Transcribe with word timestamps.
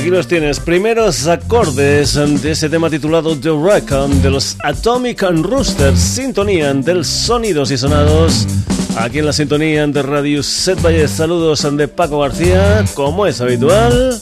Aquí 0.00 0.08
los 0.08 0.26
tienes, 0.26 0.58
primeros 0.60 1.26
acordes 1.26 2.14
de 2.14 2.52
ese 2.52 2.70
tema 2.70 2.88
titulado 2.88 3.38
The 3.38 3.50
Record 3.50 4.10
de 4.22 4.30
los 4.30 4.56
Atomic 4.64 5.24
and 5.24 5.44
Roosters, 5.44 6.00
sintonía 6.00 6.72
del 6.72 7.04
sonidos 7.04 7.70
y 7.70 7.76
sonados. 7.76 8.46
Aquí 8.96 9.18
en 9.18 9.26
la 9.26 9.34
sintonía 9.34 9.86
de 9.86 10.00
Radio 10.00 10.42
Set 10.42 10.80
Valle, 10.80 11.06
saludos 11.06 11.68
de 11.76 11.86
Paco 11.86 12.20
García, 12.20 12.82
como 12.94 13.26
es 13.26 13.42
habitual. 13.42 14.18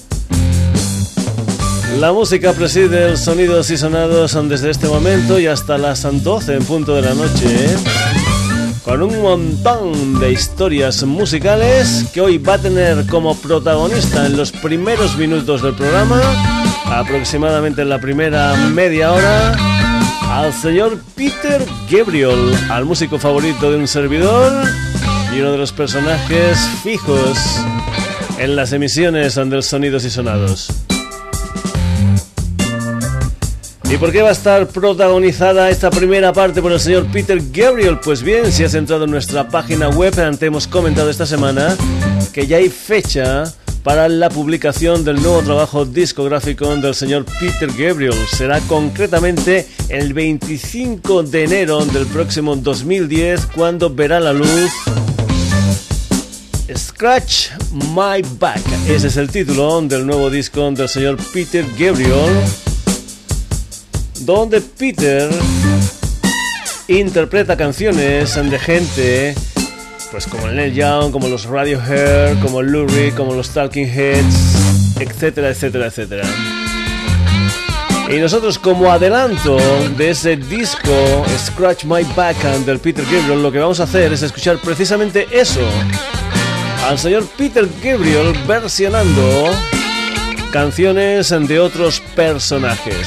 La 2.00 2.12
música 2.12 2.52
preside 2.54 3.10
el 3.10 3.16
sonidos 3.16 3.70
y 3.70 3.76
sonados 3.78 4.36
desde 4.48 4.70
este 4.70 4.88
momento 4.88 5.38
y 5.38 5.46
hasta 5.46 5.78
las 5.78 6.02
12 6.02 6.56
en 6.56 6.64
punto 6.64 6.96
de 6.96 7.02
la 7.02 7.14
noche 7.14 7.76
con 8.88 9.02
un 9.02 9.20
montón 9.20 10.18
de 10.18 10.32
historias 10.32 11.02
musicales 11.02 12.06
que 12.14 12.22
hoy 12.22 12.38
va 12.38 12.54
a 12.54 12.58
tener 12.58 13.04
como 13.06 13.36
protagonista 13.36 14.24
en 14.24 14.34
los 14.34 14.50
primeros 14.50 15.14
minutos 15.18 15.60
del 15.60 15.74
programa, 15.74 16.18
aproximadamente 16.86 17.82
en 17.82 17.90
la 17.90 18.00
primera 18.00 18.56
media 18.72 19.12
hora, 19.12 19.54
al 20.30 20.54
señor 20.54 20.98
Peter 21.14 21.62
Gabriel, 21.90 22.54
al 22.70 22.86
músico 22.86 23.18
favorito 23.18 23.70
de 23.70 23.76
un 23.76 23.86
servidor 23.86 24.66
y 25.36 25.40
uno 25.40 25.52
de 25.52 25.58
los 25.58 25.72
personajes 25.72 26.58
fijos 26.82 27.38
en 28.38 28.56
las 28.56 28.72
emisiones 28.72 29.34
del 29.34 29.62
Sonidos 29.62 30.06
y 30.06 30.10
Sonados. 30.10 30.87
¿Y 33.90 33.96
por 33.96 34.12
qué 34.12 34.20
va 34.20 34.28
a 34.28 34.32
estar 34.32 34.68
protagonizada 34.68 35.70
esta 35.70 35.90
primera 35.90 36.32
parte 36.34 36.60
por 36.60 36.72
el 36.72 36.78
señor 36.78 37.06
Peter 37.10 37.40
Gabriel? 37.50 37.98
Pues 37.98 38.22
bien, 38.22 38.52
si 38.52 38.62
has 38.62 38.74
entrado 38.74 39.04
en 39.04 39.10
nuestra 39.10 39.48
página 39.48 39.88
web, 39.88 40.12
antes 40.20 40.42
hemos 40.42 40.66
comentado 40.66 41.08
esta 41.08 41.24
semana 41.24 41.74
que 42.34 42.46
ya 42.46 42.58
hay 42.58 42.68
fecha 42.68 43.44
para 43.82 44.10
la 44.10 44.28
publicación 44.28 45.04
del 45.04 45.22
nuevo 45.22 45.40
trabajo 45.40 45.86
discográfico 45.86 46.76
del 46.76 46.94
señor 46.94 47.24
Peter 47.40 47.70
Gabriel. 47.78 48.12
Será 48.30 48.60
concretamente 48.60 49.66
el 49.88 50.12
25 50.12 51.22
de 51.22 51.44
enero 51.44 51.86
del 51.86 52.04
próximo 52.06 52.56
2010 52.56 53.46
cuando 53.46 53.88
verá 53.88 54.20
la 54.20 54.34
luz 54.34 54.70
Scratch 56.76 57.52
My 57.96 58.22
Back. 58.38 58.60
Ese 58.86 59.06
es 59.06 59.16
el 59.16 59.30
título 59.30 59.80
del 59.80 60.06
nuevo 60.06 60.28
disco 60.28 60.70
del 60.72 60.90
señor 60.90 61.16
Peter 61.32 61.64
Gabriel 61.78 62.67
donde 64.28 64.60
Peter 64.60 65.30
interpreta 66.86 67.56
canciones 67.56 68.34
de 68.34 68.58
gente 68.58 69.34
pues 70.10 70.26
como 70.26 70.48
Neil 70.48 70.74
Young, 70.74 71.12
como 71.12 71.28
los 71.28 71.46
Radiohead, 71.46 72.38
como 72.42 72.60
Lurie, 72.60 73.12
como 73.12 73.32
los 73.32 73.48
Talking 73.48 73.86
Heads, 73.86 75.00
etcétera, 75.00 75.48
etcétera, 75.48 75.86
etcétera. 75.86 76.24
Y 78.10 78.18
nosotros 78.18 78.58
como 78.58 78.92
adelanto 78.92 79.56
de 79.96 80.10
ese 80.10 80.36
disco 80.36 81.24
Scratch 81.38 81.84
My 81.84 82.02
Back 82.14 82.36
del 82.66 82.80
Peter 82.80 83.06
Gabriel, 83.06 83.42
lo 83.42 83.50
que 83.50 83.60
vamos 83.60 83.80
a 83.80 83.84
hacer 83.84 84.12
es 84.12 84.20
escuchar 84.20 84.58
precisamente 84.58 85.26
eso. 85.32 85.66
Al 86.86 86.98
señor 86.98 87.26
Peter 87.38 87.66
Gabriel 87.82 88.34
versionando 88.46 89.48
canciones 90.52 91.30
de 91.30 91.58
otros 91.58 92.02
personajes. 92.14 93.06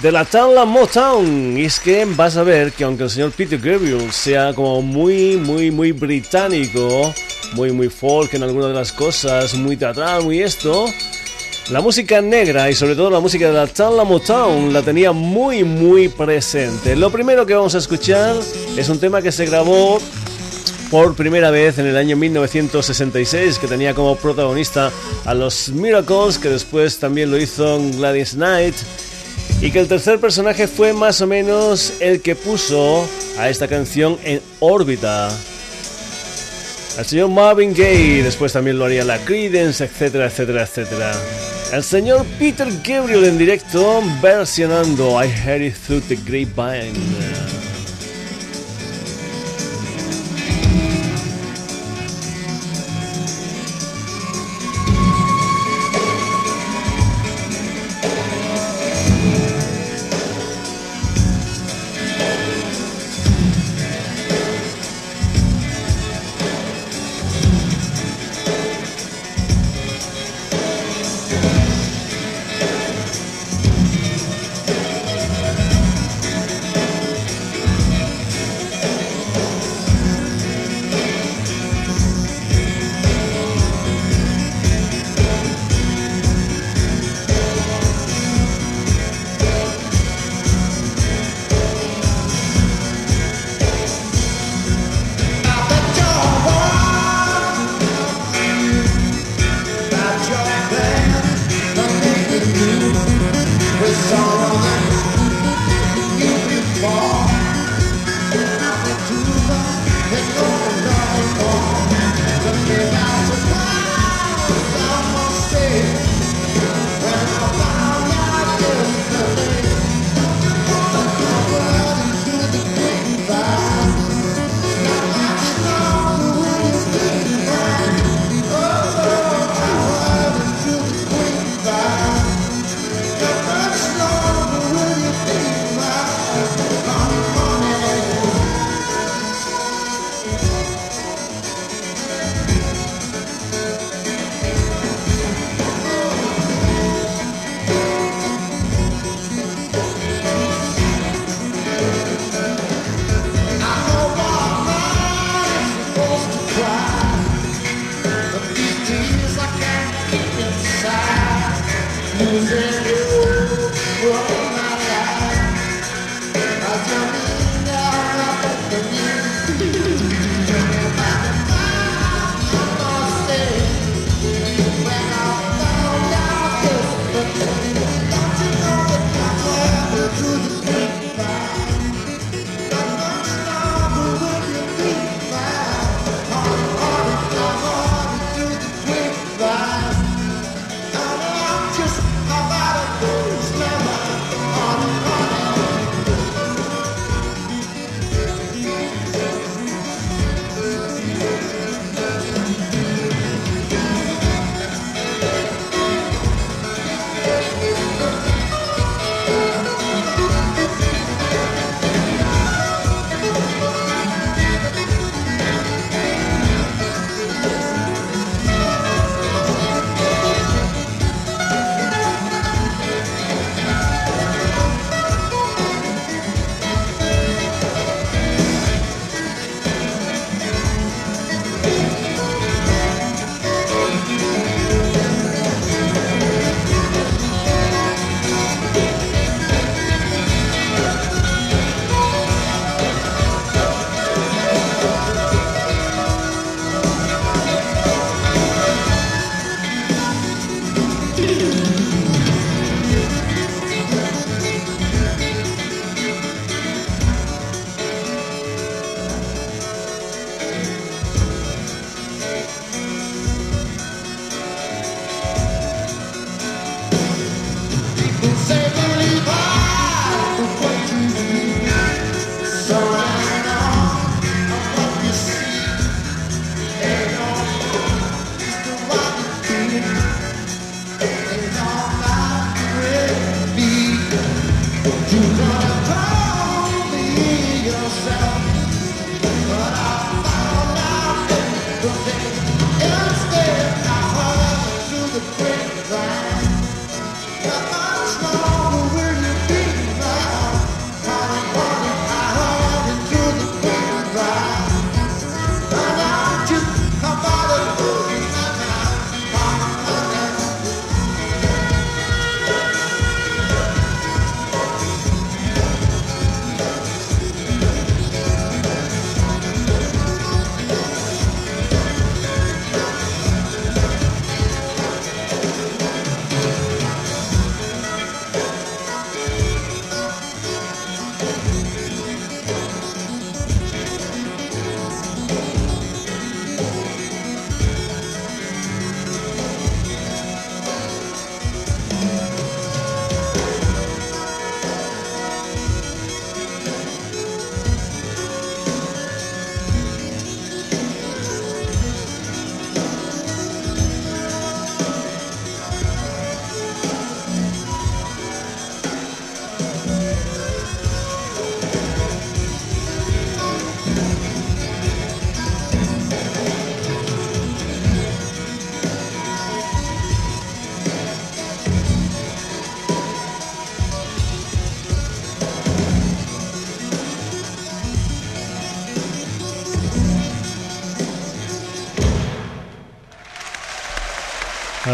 de 0.04 0.12
la 0.12 0.26
tabla 0.26 0.66
Motown. 0.66 1.58
Y 1.58 1.64
es 1.64 1.80
que 1.80 2.06
vas 2.06 2.36
a 2.36 2.44
ver 2.44 2.74
que 2.74 2.84
aunque 2.84 3.04
el 3.04 3.10
señor 3.10 3.32
Peter 3.32 3.58
Gabriel 3.58 4.12
sea 4.12 4.54
como 4.54 4.82
muy, 4.82 5.38
muy, 5.38 5.72
muy 5.72 5.94
británico, 5.94 7.14
muy, 7.54 7.72
muy 7.72 7.88
folk 7.88 8.34
en 8.34 8.44
algunas 8.44 8.68
de 8.68 8.76
las 8.76 8.92
cosas, 8.92 9.54
muy 9.56 9.78
teatral, 9.78 10.24
muy 10.24 10.42
esto, 10.42 10.86
la 11.72 11.80
música 11.80 12.22
negra 12.22 12.70
y 12.70 12.76
sobre 12.76 12.96
todo 12.96 13.10
la 13.10 13.22
música 13.22 13.48
de 13.48 13.54
la 13.54 13.66
tabla 13.66 14.04
Motown 14.04 14.74
la 14.74 14.82
tenía 14.82 15.14
muy, 15.14 15.64
muy 15.64 16.10
presente. 16.10 16.98
Lo 16.98 17.10
primero 17.10 17.46
que 17.46 17.56
vamos 17.56 17.74
a 17.74 17.78
escuchar 17.78 18.36
es 18.76 18.90
un 18.90 19.00
tema 19.00 19.22
que 19.22 19.32
se 19.32 19.46
grabó 19.46 20.00
por 20.92 21.16
primera 21.16 21.50
vez 21.50 21.80
en 21.80 21.86
el 21.88 21.96
año 21.96 22.18
1966, 22.18 23.58
que 23.58 23.68
tenía 23.68 23.94
como 23.94 24.18
protagonista 24.18 24.92
a 25.24 25.34
los 25.34 25.70
Miracles, 25.70 26.38
que 26.38 26.50
después 26.50 27.00
también 27.00 27.32
lo 27.32 27.38
hizo 27.38 27.80
Gladys 27.96 28.34
Knight 28.34 28.76
y 29.62 29.72
que 29.72 29.80
el 29.80 29.88
tercer 29.88 30.20
personaje 30.20 30.68
fue 30.68 30.94
más 30.94 31.22
o 31.22 31.28
menos 31.28 31.94
el 32.00 32.22
que 32.22 32.36
puso 32.36 33.08
a 33.38 33.50
esta 33.50 33.68
canción 33.68 34.18
en 34.24 34.42
órbita. 34.60 35.30
El 36.98 37.06
señor 37.06 37.30
Marvin 37.30 37.74
Gaye, 37.74 38.22
después 38.24 38.54
también 38.54 38.78
lo 38.78 38.86
haría 38.86 39.04
la 39.04 39.18
Credence, 39.20 39.84
etcétera, 39.84 40.28
etcétera, 40.28 40.64
etcétera. 40.64 41.12
El 41.72 41.84
señor 41.84 42.26
Peter 42.38 42.68
Gabriel 42.84 43.24
en 43.24 43.38
directo 43.38 44.04
versionando 44.22 45.24
I 45.24 45.28
Heard 45.28 45.64
It 45.64 45.76
Through 45.76 46.04
the 46.08 46.18
Grapevine. 46.18 46.94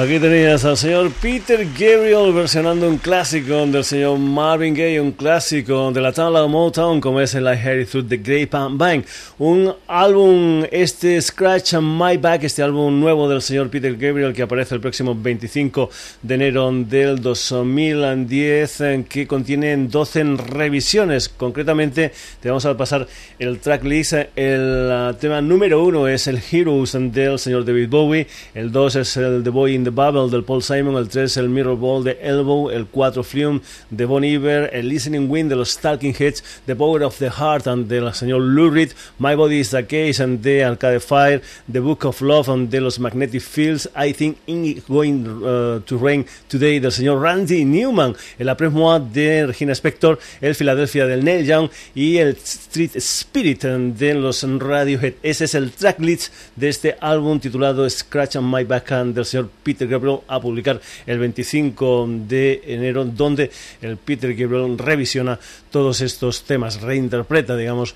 Aquí 0.10 0.18
tenías 0.18 0.66
al 0.66 0.76
señor 0.76 1.12
Peter 1.22 1.64
Gabriel 1.78 2.34
versionando 2.34 2.90
un 2.90 2.98
clásico 2.98 3.68
del 3.68 3.84
señor 3.84 4.18
Marvin 4.18 4.74
Gaye, 4.74 5.00
un 5.00 5.12
clásico 5.12 5.92
de 5.92 6.02
la 6.02 6.12
tabla 6.12 6.42
de 6.42 6.48
Motown, 6.48 7.00
como 7.00 7.22
es 7.22 7.36
el 7.36 7.44
I 7.44 7.56
Heard 7.56 7.86
Through 7.86 8.08
the 8.08 8.18
Grape 8.18 8.58
and 8.58 8.80
Bang. 8.80 9.04
Un 9.38 9.72
álbum, 9.86 10.64
este 10.72 11.22
Scratch 11.22 11.76
on 11.76 11.96
My 11.96 12.18
Back, 12.18 12.42
este 12.42 12.64
álbum 12.64 13.00
nuevo 13.00 13.30
del 13.30 13.44
señor 13.44 13.70
Peter 13.70 13.96
Gabriel 13.96 14.34
que 14.34 14.42
aparece 14.42 14.74
el 14.74 14.82
próximo 14.82 15.14
25 15.14 15.92
de 16.24 16.34
enero 16.34 16.72
del 16.72 17.22
2010, 17.22 18.82
que 19.08 19.28
contiene 19.28 19.78
12 19.78 20.24
revisiones. 20.38 21.30
Concretamente, 21.30 22.12
te 22.40 22.50
vamos 22.50 22.66
a 22.66 22.76
pasar 22.76 23.06
el 23.38 23.60
tracklist. 23.60 24.14
El 24.36 24.90
uh, 24.92 25.14
tema 25.14 25.40
número 25.40 25.84
uno 25.84 26.08
es 26.08 26.26
el 26.26 26.42
Heroes 26.52 26.98
del 27.00 27.38
señor 27.38 27.64
David 27.64 27.90
Bowie, 27.90 28.26
el 28.56 28.72
2 28.72 28.96
es 28.96 29.16
el 29.18 29.44
The 29.44 29.52
Boy 29.52 29.76
in 29.76 29.84
the 29.84 29.99
Bubble 30.00 30.30
del 30.30 30.46
Paul 30.46 30.64
Simon, 30.64 30.96
el 30.96 31.10
3 31.10 31.36
el 31.36 31.50
Mirror 31.50 31.78
Ball 31.78 32.06
de 32.06 32.18
Elbow, 32.22 32.70
el 32.70 32.86
4 32.86 33.22
Flume 33.22 33.60
de 33.90 34.06
Bon 34.06 34.24
Iver, 34.24 34.70
el 34.72 34.88
Listening 34.88 35.30
Wind 35.30 35.50
de 35.50 35.58
los 35.58 35.72
Stalking 35.72 36.16
Heads, 36.18 36.42
The 36.66 36.74
Power 36.74 37.04
of 37.04 37.18
the 37.18 37.30
Heart 37.30 37.66
del 37.66 38.14
señor 38.14 38.40
Lou 38.40 38.70
Reed, 38.70 38.92
My 39.18 39.36
Body 39.36 39.60
is 39.60 39.72
the 39.72 39.86
Case 39.86 40.24
and 40.24 40.42
de 40.42 40.64
Arcade 40.64 41.02
Fire, 41.02 41.42
The 41.70 41.82
Book 41.82 42.06
of 42.06 42.22
Love 42.22 42.48
and 42.48 42.70
de 42.70 42.80
los 42.80 42.98
Magnetic 42.98 43.42
Fields, 43.42 43.90
I 43.94 44.14
Think 44.14 44.38
It's 44.48 44.88
Going 44.88 45.28
uh, 45.28 45.82
to 45.82 45.98
Rain 45.98 46.26
Today 46.48 46.80
del 46.80 46.94
señor 46.94 47.22
Randy 47.22 47.66
Newman, 47.66 48.16
el 48.40 48.48
Après 48.48 48.70
de 49.12 49.48
Regina 49.48 49.74
Spector, 49.74 50.18
el 50.40 50.56
Philadelphia 50.56 51.08
del 51.08 51.26
Neil 51.26 51.46
Young 51.46 51.70
y 51.94 52.20
el 52.20 52.38
Street 52.38 52.96
Spirit 52.96 53.64
de 53.64 54.14
los 54.14 54.44
Radiohead. 54.44 55.16
Ese 55.24 55.44
es 55.44 55.56
el 55.56 55.72
tracklist 55.72 56.34
de 56.56 56.70
este 56.70 56.96
álbum 57.02 57.42
titulado 57.42 57.90
Scratch 57.90 58.38
on 58.38 58.50
My 58.50 58.64
Backhand 58.64 59.14
del 59.14 59.26
señor 59.26 59.50
Peter 59.64 59.89
Gabriel 59.90 60.20
a 60.28 60.40
publicar 60.40 60.80
el 61.06 61.20
25 61.20 62.08
de 62.28 62.62
enero, 62.66 63.06
donde 63.06 63.52
el 63.82 63.98
Peter 63.98 64.34
Gabriel 64.36 64.78
revisiona 64.78 65.40
todos 65.72 66.02
estos 66.02 66.44
temas, 66.44 66.82
reinterpreta, 66.82 67.58
digamos, 67.58 67.96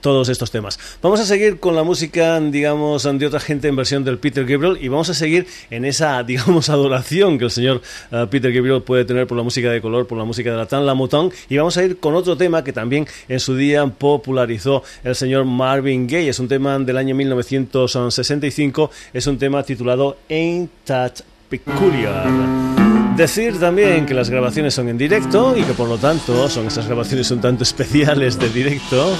todos 0.00 0.28
estos 0.28 0.50
temas. 0.50 0.78
Vamos 1.02 1.20
a 1.20 1.24
seguir 1.24 1.58
con 1.60 1.76
la 1.76 1.82
música, 1.82 2.40
digamos, 2.40 3.02
de 3.02 3.26
otra 3.26 3.40
gente 3.40 3.68
en 3.68 3.76
versión 3.76 4.04
del 4.04 4.18
Peter 4.18 4.44
Gabriel 4.44 4.78
y 4.80 4.88
vamos 4.88 5.08
a 5.10 5.14
seguir 5.14 5.46
en 5.70 5.84
esa, 5.84 6.22
digamos, 6.24 6.68
adoración 6.68 7.38
que 7.38 7.44
el 7.44 7.50
señor 7.50 7.82
uh, 8.10 8.26
Peter 8.26 8.52
Gabriel 8.52 8.82
puede 8.82 9.04
tener 9.04 9.26
por 9.26 9.36
la 9.36 9.42
música 9.42 9.70
de 9.70 9.80
color, 9.80 10.06
por 10.06 10.18
la 10.18 10.24
música 10.24 10.50
de 10.50 10.56
la 10.56 10.66
Tan 10.66 10.86
La 10.86 10.94
Motown 10.94 11.30
y 11.48 11.56
vamos 11.56 11.76
a 11.76 11.84
ir 11.84 11.98
con 11.98 12.14
otro 12.14 12.36
tema 12.36 12.64
que 12.64 12.72
también 12.72 13.06
en 13.28 13.40
su 13.40 13.56
día 13.56 13.86
popularizó 13.86 14.82
el 15.04 15.14
señor 15.14 15.44
Marvin 15.44 16.06
Gaye. 16.06 16.28
Es 16.28 16.38
un 16.38 16.48
tema 16.48 16.78
del 16.78 16.96
año 16.96 17.14
1965, 17.14 18.90
es 19.12 19.26
un 19.26 19.38
tema 19.38 19.62
titulado 19.62 20.16
Ain't 20.28 20.70
That 20.84 21.12
Peculiar. 21.48 23.01
Decir 23.16 23.60
también 23.60 24.06
que 24.06 24.14
las 24.14 24.30
grabaciones 24.30 24.72
son 24.74 24.88
en 24.88 24.96
directo 24.96 25.54
y 25.56 25.62
que 25.62 25.74
por 25.74 25.88
lo 25.88 25.98
tanto 25.98 26.48
son 26.48 26.66
esas 26.66 26.86
grabaciones 26.86 27.30
un 27.30 27.40
tanto 27.40 27.62
especiales 27.62 28.38
de 28.38 28.48
directo. 28.48 29.14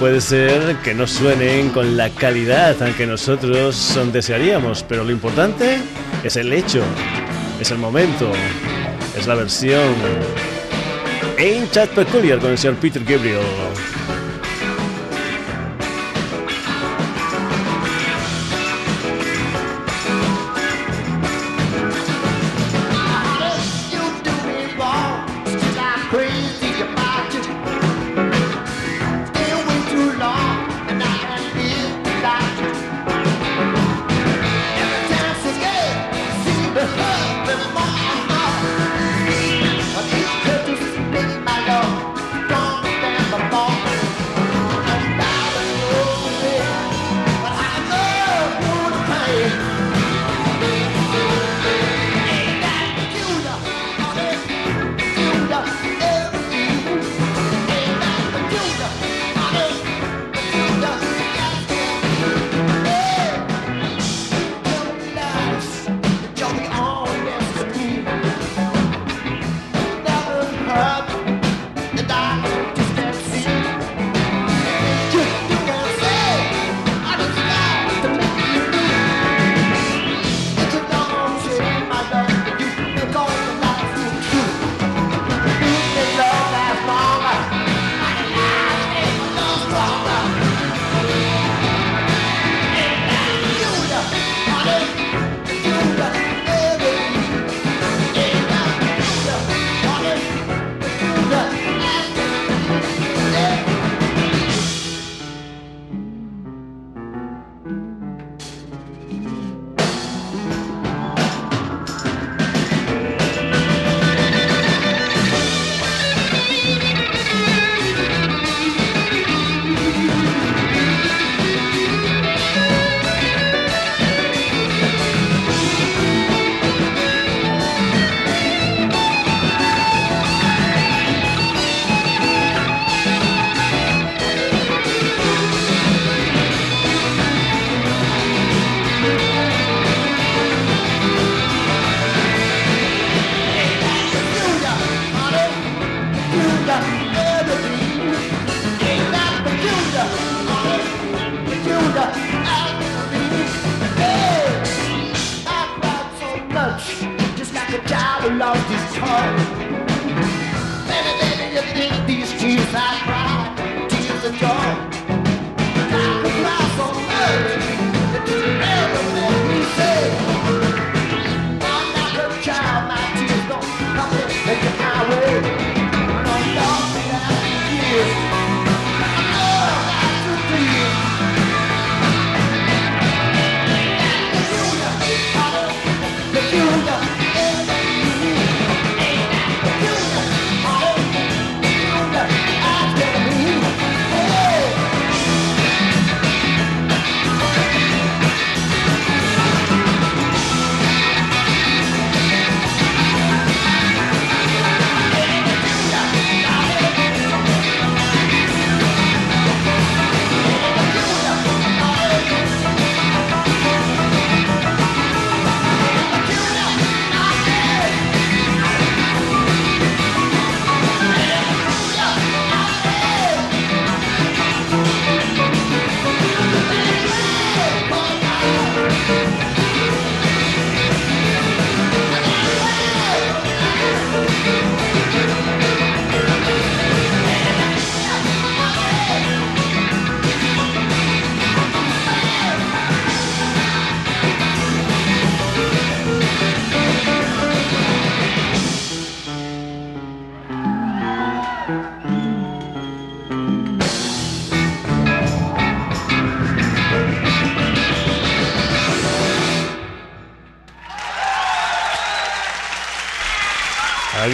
Puede 0.00 0.20
ser 0.20 0.76
que 0.82 0.94
no 0.94 1.06
suenen 1.06 1.68
con 1.68 1.96
la 1.96 2.08
calidad 2.08 2.76
que 2.96 3.06
nosotros 3.06 3.98
desearíamos, 4.12 4.82
pero 4.88 5.04
lo 5.04 5.10
importante 5.10 5.78
es 6.24 6.36
el 6.36 6.52
hecho, 6.52 6.82
es 7.60 7.70
el 7.70 7.78
momento, 7.78 8.30
es 9.16 9.26
la 9.26 9.34
versión. 9.34 9.94
Ain't 11.38 11.70
Chat 11.70 11.90
Peculiar 11.90 12.38
con 12.38 12.50
el 12.50 12.58
señor 12.58 12.76
Peter 12.76 13.04
Gabriel. 13.04 13.40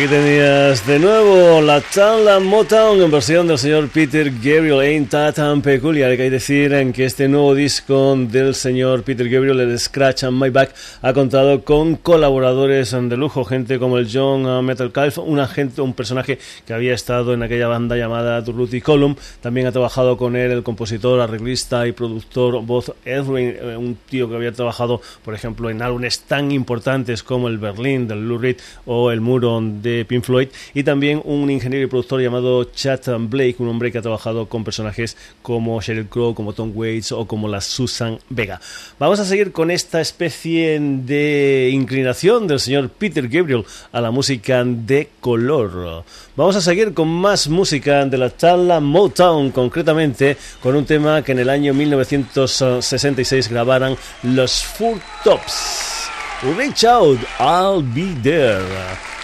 Aquí 0.00 0.09
tenías 0.09 0.87
de 0.87 0.99
nuevo 0.99 1.50
la 1.71 1.81
Tala 1.81 2.41
Motown 2.41 3.00
en 3.00 3.12
versión 3.12 3.47
del 3.47 3.57
señor 3.57 3.89
Peter 3.91 4.29
Gabriel. 4.29 4.81
Ain't 4.81 5.09
that 5.11 5.35
tan 5.35 5.62
peculiar 5.62 6.17
que 6.17 6.23
hay 6.25 6.29
decir 6.29 6.73
en 6.73 6.93
que 6.93 7.05
este 7.05 7.29
nuevo 7.29 7.55
disco 7.55 8.17
del 8.17 8.57
señor 8.57 9.05
Peter 9.05 9.29
Gabriel, 9.29 9.61
el 9.61 9.79
Scratch 9.79 10.25
and 10.25 10.43
My 10.43 10.50
Back, 10.50 10.75
ha 11.00 11.12
contado 11.12 11.62
con 11.62 11.95
colaboradores 11.95 12.91
de 12.91 13.17
lujo, 13.17 13.45
gente 13.45 13.79
como 13.79 13.99
el 13.99 14.09
John 14.12 14.65
Metal 14.65 14.91
un 15.25 15.39
agente, 15.39 15.81
un 15.81 15.95
personaje 15.95 16.41
que 16.67 16.75
había 16.75 16.93
estado 16.93 17.35
en 17.35 17.45
aquella 17.45 17.69
banda 17.69 17.97
llamada 17.97 18.41
Ruthie 18.41 18.83
Column. 18.83 19.17
También 19.41 19.69
ha 19.69 19.73
trabajado 19.73 20.17
con 20.17 20.35
él 20.35 20.50
el 20.50 20.65
compositor, 20.65 21.21
arreglista 21.21 21.87
y 21.87 21.93
productor 21.93 22.65
Bob 22.65 22.97
Edwin, 23.05 23.55
eh, 23.57 23.77
un 23.77 23.97
tío 24.09 24.29
que 24.29 24.35
había 24.35 24.50
trabajado, 24.50 25.00
por 25.25 25.35
ejemplo, 25.35 25.71
en 25.71 25.83
álbumes 25.83 26.19
tan 26.23 26.50
importantes 26.50 27.23
como 27.23 27.47
el 27.47 27.59
Berlín 27.59 28.09
del 28.09 28.27
Lou 28.27 28.39
Reed 28.39 28.57
o 28.87 29.12
el 29.12 29.21
Muro 29.21 29.61
de 29.62 30.05
Pink 30.05 30.25
Floyd 30.25 30.49
y 30.75 30.83
también 30.83 31.23
un 31.25 31.60
ingeniero 31.61 31.85
y 31.85 31.88
productor 31.88 32.23
llamado 32.23 32.64
Chad 32.64 33.00
Blake, 33.29 33.57
un 33.59 33.69
hombre 33.69 33.93
que 33.93 33.99
ha 33.99 34.02
trabajado 34.02 34.47
con 34.47 34.64
personajes 34.64 35.17
como 35.43 35.81
Sheryl 35.81 36.09
Crow, 36.09 36.35
como 36.35 36.55
Tom 36.55 36.73
Waits 36.75 37.12
o 37.12 37.26
como 37.26 37.49
la 37.49 37.61
Susan 37.61 38.19
Vega. 38.31 38.61
Vamos 38.99 39.21
a 39.21 39.26
seguir 39.26 39.52
con 39.52 39.71
esta 39.71 40.00
especie 40.00 40.81
de 40.81 41.71
inclinación 41.73 42.47
del 42.47 42.61
señor 42.61 42.88
Peter 42.88 43.29
Gabriel 43.29 43.64
a 43.93 44.00
la 44.00 44.11
música 44.11 44.64
de 44.64 45.11
color. 45.21 46.05
Vamos 46.35 46.57
a 46.57 46.62
seguir 46.62 46.95
con 46.95 47.09
más 47.09 47.49
música 47.49 48.07
de 48.07 48.17
la 48.17 48.31
tala 48.31 48.81
Motown, 48.81 49.50
concretamente 49.50 50.38
con 50.62 50.75
un 50.76 50.87
tema 50.87 51.23
que 51.23 51.33
en 51.33 51.40
el 51.40 51.50
año 51.50 51.75
1966 51.75 53.50
grabaran 53.50 53.97
los 54.23 54.64
Four 54.64 54.99
Tops. 55.23 56.00
Reach 56.42 56.85
out, 56.85 57.18
I'll 57.38 57.82
be 57.82 58.14
there. 58.23 58.64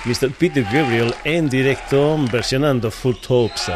Mr. 0.04 0.30
Peter 0.30 0.62
Gabriel 0.70 1.14
en 1.24 1.48
directo 1.48 2.16
versionando 2.30 2.90
Full 2.90 3.18
Hopes. 3.26 3.70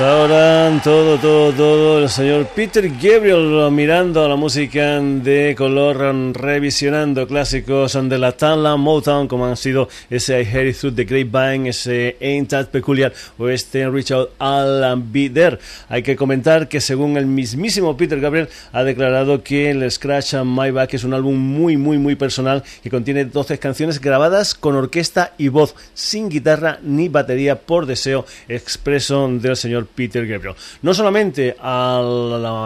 Ahora 0.00 0.80
todo, 0.84 1.18
todo, 1.18 1.52
todo 1.52 1.98
el 1.98 2.08
señor 2.08 2.46
Peter 2.54 2.88
Gabriel 2.88 3.68
mirando 3.72 4.28
la 4.28 4.36
música 4.36 5.00
de 5.00 5.56
color, 5.58 5.96
revisionando 6.36 7.26
clásicos 7.26 7.98
de 8.08 8.16
la 8.16 8.30
Tala 8.30 8.76
Motown 8.76 9.26
como 9.26 9.46
han 9.46 9.56
sido 9.56 9.88
ese 10.08 10.40
I 10.40 10.44
Heard 10.44 10.68
It 10.68 10.76
Through 10.76 10.94
the 10.94 11.04
Grapevine, 11.04 11.68
ese 11.70 12.16
Ain't 12.20 12.50
That 12.50 12.66
Peculiar 12.68 13.12
o 13.38 13.48
este 13.48 13.90
Richard 13.90 14.28
Allen 14.38 15.12
Be 15.12 15.58
Hay 15.88 16.04
que 16.04 16.14
comentar 16.14 16.68
que 16.68 16.80
según 16.80 17.16
el 17.16 17.26
mismísimo 17.26 17.96
Peter 17.96 18.20
Gabriel 18.20 18.48
ha 18.70 18.84
declarado 18.84 19.42
que 19.42 19.70
el 19.70 19.90
Scratch 19.90 20.34
and 20.34 20.56
My 20.56 20.70
Back 20.70 20.94
es 20.94 21.02
un 21.02 21.12
álbum 21.12 21.36
muy, 21.36 21.76
muy, 21.76 21.98
muy 21.98 22.14
personal 22.14 22.62
que 22.84 22.90
contiene 22.90 23.24
12 23.24 23.58
canciones 23.58 24.00
grabadas 24.00 24.54
con 24.54 24.76
orquesta 24.76 25.32
y 25.38 25.48
voz, 25.48 25.74
sin 25.92 26.28
guitarra 26.28 26.78
ni 26.84 27.08
batería 27.08 27.58
por 27.58 27.86
deseo 27.86 28.24
expreso 28.46 29.28
del 29.28 29.56
señor 29.56 29.87
Peter 29.94 30.26
Gabriel. 30.26 30.54
No 30.82 30.94
solamente 30.94 31.56
a 31.60 32.00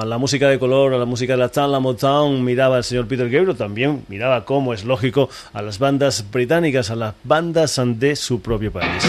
la, 0.06 0.18
música 0.18 0.48
de 0.48 0.58
color, 0.58 0.94
a 0.94 0.98
la 0.98 1.04
música 1.04 1.34
de 1.34 1.38
la 1.38 1.48
Town, 1.48 1.72
la 1.72 1.80
Motown, 1.80 2.44
miraba 2.44 2.78
el 2.78 2.84
señor 2.84 3.06
Peter 3.06 3.28
Gabriel, 3.28 3.56
también 3.56 4.04
miraba, 4.08 4.44
como 4.44 4.74
es 4.74 4.84
lógico, 4.84 5.28
a 5.52 5.62
las 5.62 5.78
bandas 5.78 6.24
británicas, 6.30 6.90
a 6.90 6.96
las 6.96 7.14
bandas 7.24 7.80
de 7.84 8.16
su 8.16 8.40
propio 8.40 8.72
país. 8.72 9.04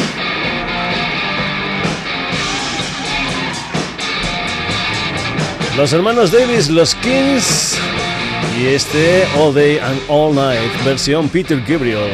Los 5.76 5.91
hermanos 5.91 6.32
Davis, 6.32 6.69
los 6.69 6.93
Kings 6.95 7.80
y 8.60 8.67
este 8.67 9.26
All 9.36 9.56
Day 9.56 9.80
and 9.80 9.99
All 10.08 10.36
Night, 10.36 10.71
versión 10.86 11.30
Peter 11.30 11.60
Gabriel. 11.67 12.12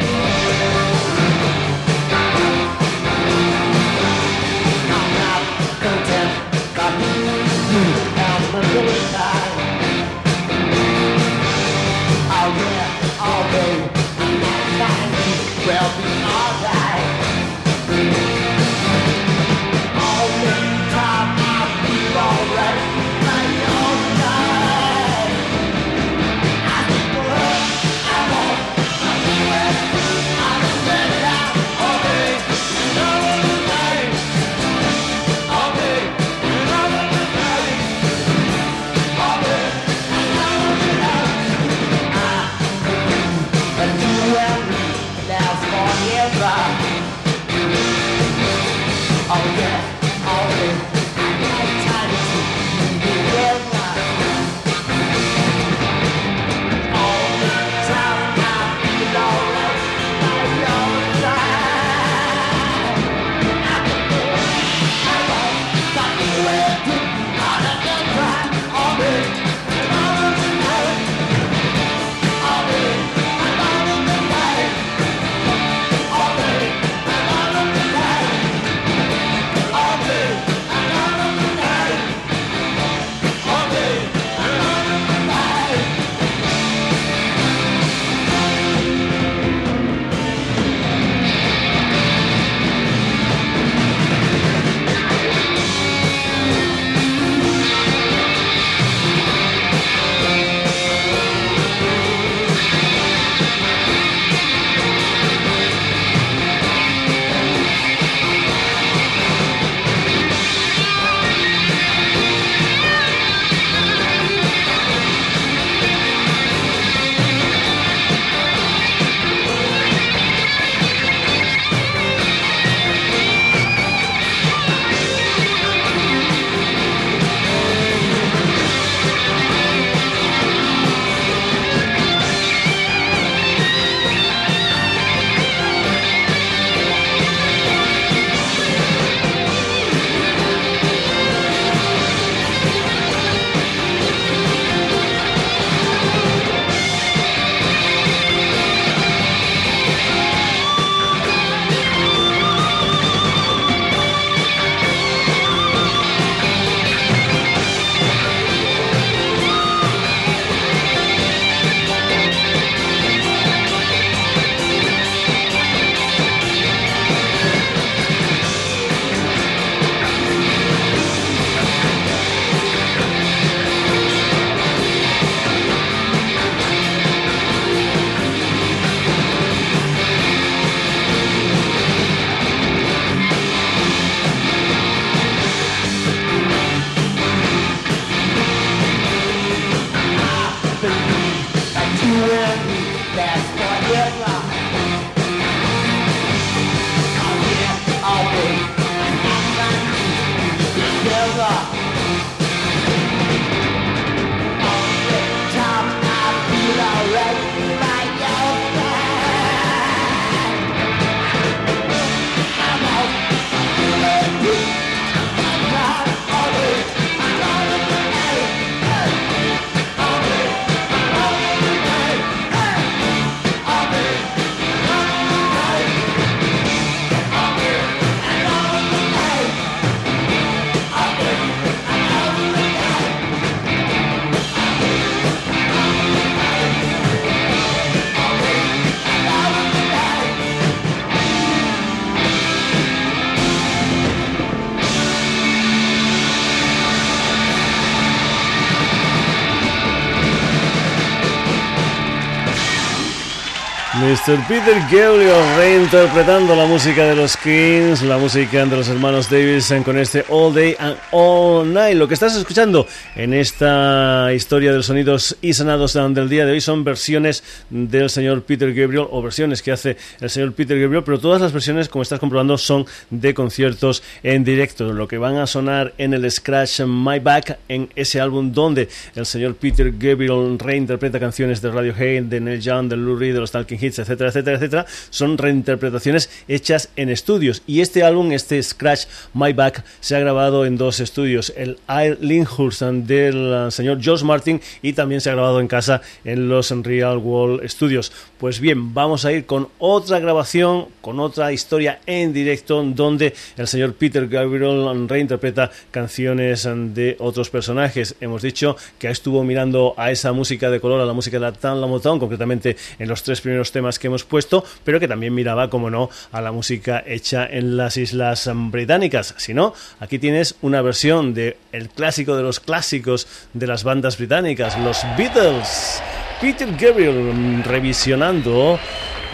Mr. 254.10 254.44
Peter 254.48 254.74
Gabriel 254.90 255.56
reinterpretando 255.56 256.56
la 256.56 256.66
música 256.66 257.04
de 257.04 257.14
los 257.14 257.36
Kings, 257.36 258.02
la 258.02 258.18
música 258.18 258.66
de 258.66 258.76
los 258.76 258.88
hermanos 258.88 259.30
Davidson 259.30 259.84
con 259.84 259.96
este 259.96 260.24
All 260.28 260.52
Day 260.52 260.74
and 260.80 260.96
All 261.12 261.72
Night. 261.72 261.96
Lo 261.96 262.08
que 262.08 262.14
estás 262.14 262.34
escuchando 262.34 262.88
en 263.14 263.34
esta 263.34 264.32
historia 264.34 264.72
de 264.72 264.78
los 264.78 264.86
sonidos 264.86 265.36
y 265.40 265.52
sonados 265.52 265.92
del 265.92 266.28
día 266.28 266.44
de 266.44 266.50
hoy 266.50 266.60
son 266.60 266.82
versiones 266.82 267.44
del 267.70 268.10
señor 268.10 268.42
Peter 268.42 268.74
Gabriel 268.74 269.06
o 269.08 269.22
versiones 269.22 269.62
que 269.62 269.70
hace 269.70 269.96
el 270.20 270.28
señor 270.28 270.54
Peter 270.54 270.80
Gabriel, 270.80 271.04
pero 271.04 271.20
todas 271.20 271.40
las 271.40 271.52
versiones, 271.52 271.88
como 271.88 272.02
estás 272.02 272.18
comprobando, 272.18 272.58
son 272.58 272.86
de 273.10 273.32
conciertos 273.32 274.02
en 274.24 274.42
directo. 274.42 274.92
Lo 274.92 275.06
que 275.06 275.18
van 275.18 275.36
a 275.36 275.46
sonar 275.46 275.94
en 275.98 276.14
el 276.14 276.28
Scratch 276.28 276.80
My 276.80 277.20
Back, 277.20 277.58
en 277.68 277.88
ese 277.94 278.20
álbum 278.20 278.50
donde 278.50 278.88
el 279.14 279.24
señor 279.24 279.54
Peter 279.54 279.92
Gabriel 279.96 280.58
reinterpreta 280.58 281.20
canciones 281.20 281.62
de 281.62 281.70
Radiohead, 281.70 282.24
de 282.24 282.40
Neil 282.40 282.60
Young, 282.60 282.88
de 282.88 282.96
Lou 282.96 283.16
Reed, 283.16 283.34
de 283.34 283.40
los 283.40 283.52
Talking 283.52 283.78
Hits, 283.80 283.99
etcétera, 284.02 284.30
etcétera, 284.30 284.56
etcétera, 284.56 284.86
son 285.10 285.38
reinterpretaciones 285.38 286.30
hechas 286.48 286.90
en 286.96 287.08
estudios. 287.08 287.62
Y 287.66 287.80
este 287.80 288.02
álbum, 288.02 288.32
este 288.32 288.62
Scratch 288.62 289.06
My 289.34 289.52
Back, 289.52 289.84
se 290.00 290.16
ha 290.16 290.20
grabado 290.20 290.66
en 290.66 290.76
dos 290.76 291.00
estudios, 291.00 291.52
el 291.56 291.78
Linkhurst 292.20 292.82
del 292.82 293.70
señor 293.70 294.00
George 294.00 294.24
Martin 294.24 294.60
y 294.82 294.92
también 294.92 295.20
se 295.20 295.30
ha 295.30 295.34
grabado 295.34 295.60
en 295.60 295.68
casa 295.68 296.02
en 296.24 296.48
los 296.48 296.70
Real 296.70 297.18
World 297.18 297.68
Studios. 297.68 298.12
Pues 298.38 298.60
bien, 298.60 298.94
vamos 298.94 299.24
a 299.24 299.32
ir 299.32 299.46
con 299.46 299.68
otra 299.78 300.18
grabación, 300.18 300.86
con 301.00 301.20
otra 301.20 301.52
historia 301.52 302.00
en 302.06 302.32
directo 302.32 302.82
donde 302.82 303.34
el 303.56 303.66
señor 303.66 303.94
Peter 303.94 304.26
Gabriel 304.28 305.08
reinterpreta 305.08 305.70
canciones 305.90 306.68
de 306.94 307.16
otros 307.18 307.50
personajes. 307.50 308.14
Hemos 308.20 308.42
dicho 308.42 308.76
que 308.98 309.08
estuvo 309.08 309.44
mirando 309.44 309.94
a 309.96 310.10
esa 310.10 310.32
música 310.32 310.70
de 310.70 310.80
color, 310.80 311.00
a 311.00 311.04
la 311.04 311.12
música 311.12 311.36
de 311.36 311.40
la 311.40 311.52
Tan 311.52 311.80
La 311.80 311.86
Motown, 311.86 312.18
concretamente 312.18 312.76
en 312.98 313.08
los 313.08 313.22
tres 313.22 313.40
primeros 313.40 313.72
temas 313.72 313.89
que 313.98 314.06
hemos 314.06 314.24
puesto, 314.24 314.64
pero 314.84 315.00
que 315.00 315.08
también 315.08 315.34
miraba, 315.34 315.70
como 315.70 315.90
no, 315.90 316.10
a 316.32 316.40
la 316.40 316.52
música 316.52 317.02
hecha 317.06 317.46
en 317.46 317.76
las 317.76 317.96
Islas 317.96 318.50
Británicas. 318.54 319.34
Si 319.38 319.54
no, 319.54 319.74
aquí 319.98 320.18
tienes 320.18 320.56
una 320.62 320.82
versión 320.82 321.34
de 321.34 321.56
clásico 321.94 322.36
de 322.36 322.42
los 322.42 322.60
clásicos 322.60 323.26
de 323.52 323.66
las 323.66 323.84
bandas 323.84 324.16
británicas, 324.18 324.78
los 324.78 325.02
Beatles. 325.16 326.02
Peter 326.40 326.68
Gabriel 326.78 327.62
revisionando 327.64 328.78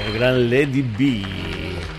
el 0.04 0.12
gran 0.12 0.50
Lady 0.50 0.82
B. 0.82 1.95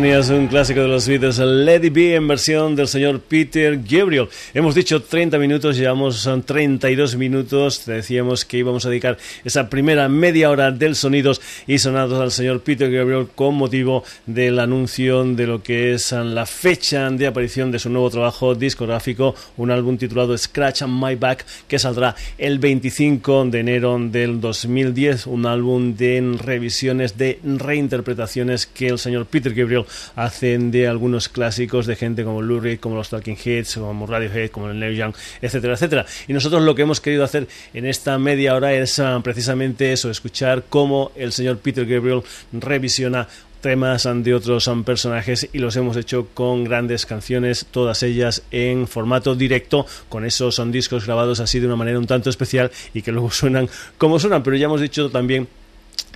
tenías 0.00 0.30
un 0.30 0.46
clásico 0.46 0.82
de 0.82 0.86
los 0.86 1.08
Beatles, 1.08 1.38
Lady 1.38 1.90
B 1.90 2.14
en 2.14 2.28
versión 2.28 2.76
del 2.76 2.86
señor 2.86 3.18
Peter 3.18 3.80
Gabriel. 3.82 4.28
Hemos 4.54 4.76
dicho 4.76 5.02
30 5.02 5.38
minutos, 5.38 5.76
llevamos 5.76 6.28
32 6.46 7.16
minutos. 7.16 7.84
Decíamos 7.84 8.44
que 8.44 8.58
íbamos 8.58 8.86
a 8.86 8.90
dedicar 8.90 9.18
esa 9.44 9.68
primera 9.68 10.08
media 10.08 10.50
hora 10.50 10.70
del 10.70 10.94
sonidos 10.94 11.40
y 11.66 11.78
sonados 11.78 12.20
al 12.20 12.30
señor 12.30 12.60
Peter 12.60 12.88
Gabriel 12.92 13.26
con 13.34 13.56
motivo 13.56 14.04
del 14.24 14.60
anuncio 14.60 15.24
de 15.24 15.48
lo 15.48 15.64
que 15.64 15.94
es 15.94 16.12
la 16.12 16.46
fecha 16.46 17.10
de 17.10 17.26
aparición 17.26 17.72
de 17.72 17.80
su 17.80 17.90
nuevo 17.90 18.08
trabajo 18.08 18.54
discográfico, 18.54 19.34
un 19.56 19.72
álbum 19.72 19.98
titulado 19.98 20.38
Scratch 20.38 20.82
on 20.82 20.94
My 21.00 21.16
Back 21.16 21.44
que 21.66 21.80
saldrá 21.80 22.14
el 22.36 22.60
25 22.60 23.46
de 23.46 23.58
enero 23.58 23.98
del 24.00 24.40
2010, 24.40 25.26
un 25.26 25.44
álbum 25.46 25.96
de 25.96 26.36
revisiones, 26.38 27.18
de 27.18 27.40
reinterpretaciones 27.42 28.64
que 28.66 28.86
el 28.86 29.00
señor 29.00 29.26
Peter 29.26 29.52
Gabriel 29.52 29.86
hacen 30.16 30.70
de 30.70 30.86
algunos 30.86 31.28
clásicos 31.28 31.86
de 31.86 31.96
gente 31.96 32.24
como 32.24 32.42
Lou 32.42 32.60
Reed, 32.60 32.80
como 32.80 32.96
los 32.96 33.10
Talking 33.10 33.36
Heads, 33.42 33.74
como 33.74 34.06
Radiohead, 34.06 34.50
como 34.50 34.70
el 34.70 34.78
Neil 34.78 34.96
Young, 34.96 35.14
etcétera, 35.40 35.74
etcétera. 35.74 36.06
Y 36.26 36.32
nosotros 36.32 36.62
lo 36.62 36.74
que 36.74 36.82
hemos 36.82 37.00
querido 37.00 37.24
hacer 37.24 37.48
en 37.74 37.86
esta 37.86 38.18
media 38.18 38.54
hora 38.54 38.72
es 38.72 38.98
ah, 38.98 39.20
precisamente 39.22 39.92
eso, 39.92 40.10
escuchar 40.10 40.64
cómo 40.68 41.12
el 41.16 41.32
señor 41.32 41.58
Peter 41.58 41.86
Gabriel 41.86 42.22
revisiona 42.52 43.28
temas 43.60 44.08
de 44.12 44.34
otros 44.34 44.68
ah, 44.68 44.76
personajes 44.84 45.48
y 45.52 45.58
los 45.58 45.76
hemos 45.76 45.96
hecho 45.96 46.28
con 46.34 46.64
grandes 46.64 47.06
canciones, 47.06 47.66
todas 47.70 48.02
ellas 48.02 48.42
en 48.50 48.86
formato 48.86 49.34
directo, 49.34 49.86
con 50.08 50.24
esos 50.24 50.54
son 50.54 50.72
discos 50.72 51.06
grabados 51.06 51.40
así 51.40 51.58
de 51.58 51.66
una 51.66 51.76
manera 51.76 51.98
un 51.98 52.06
tanto 52.06 52.30
especial 52.30 52.70
y 52.94 53.02
que 53.02 53.12
luego 53.12 53.30
suenan 53.30 53.68
como 53.96 54.18
suenan, 54.18 54.42
pero 54.42 54.56
ya 54.56 54.66
hemos 54.66 54.80
dicho 54.80 55.10
también 55.10 55.48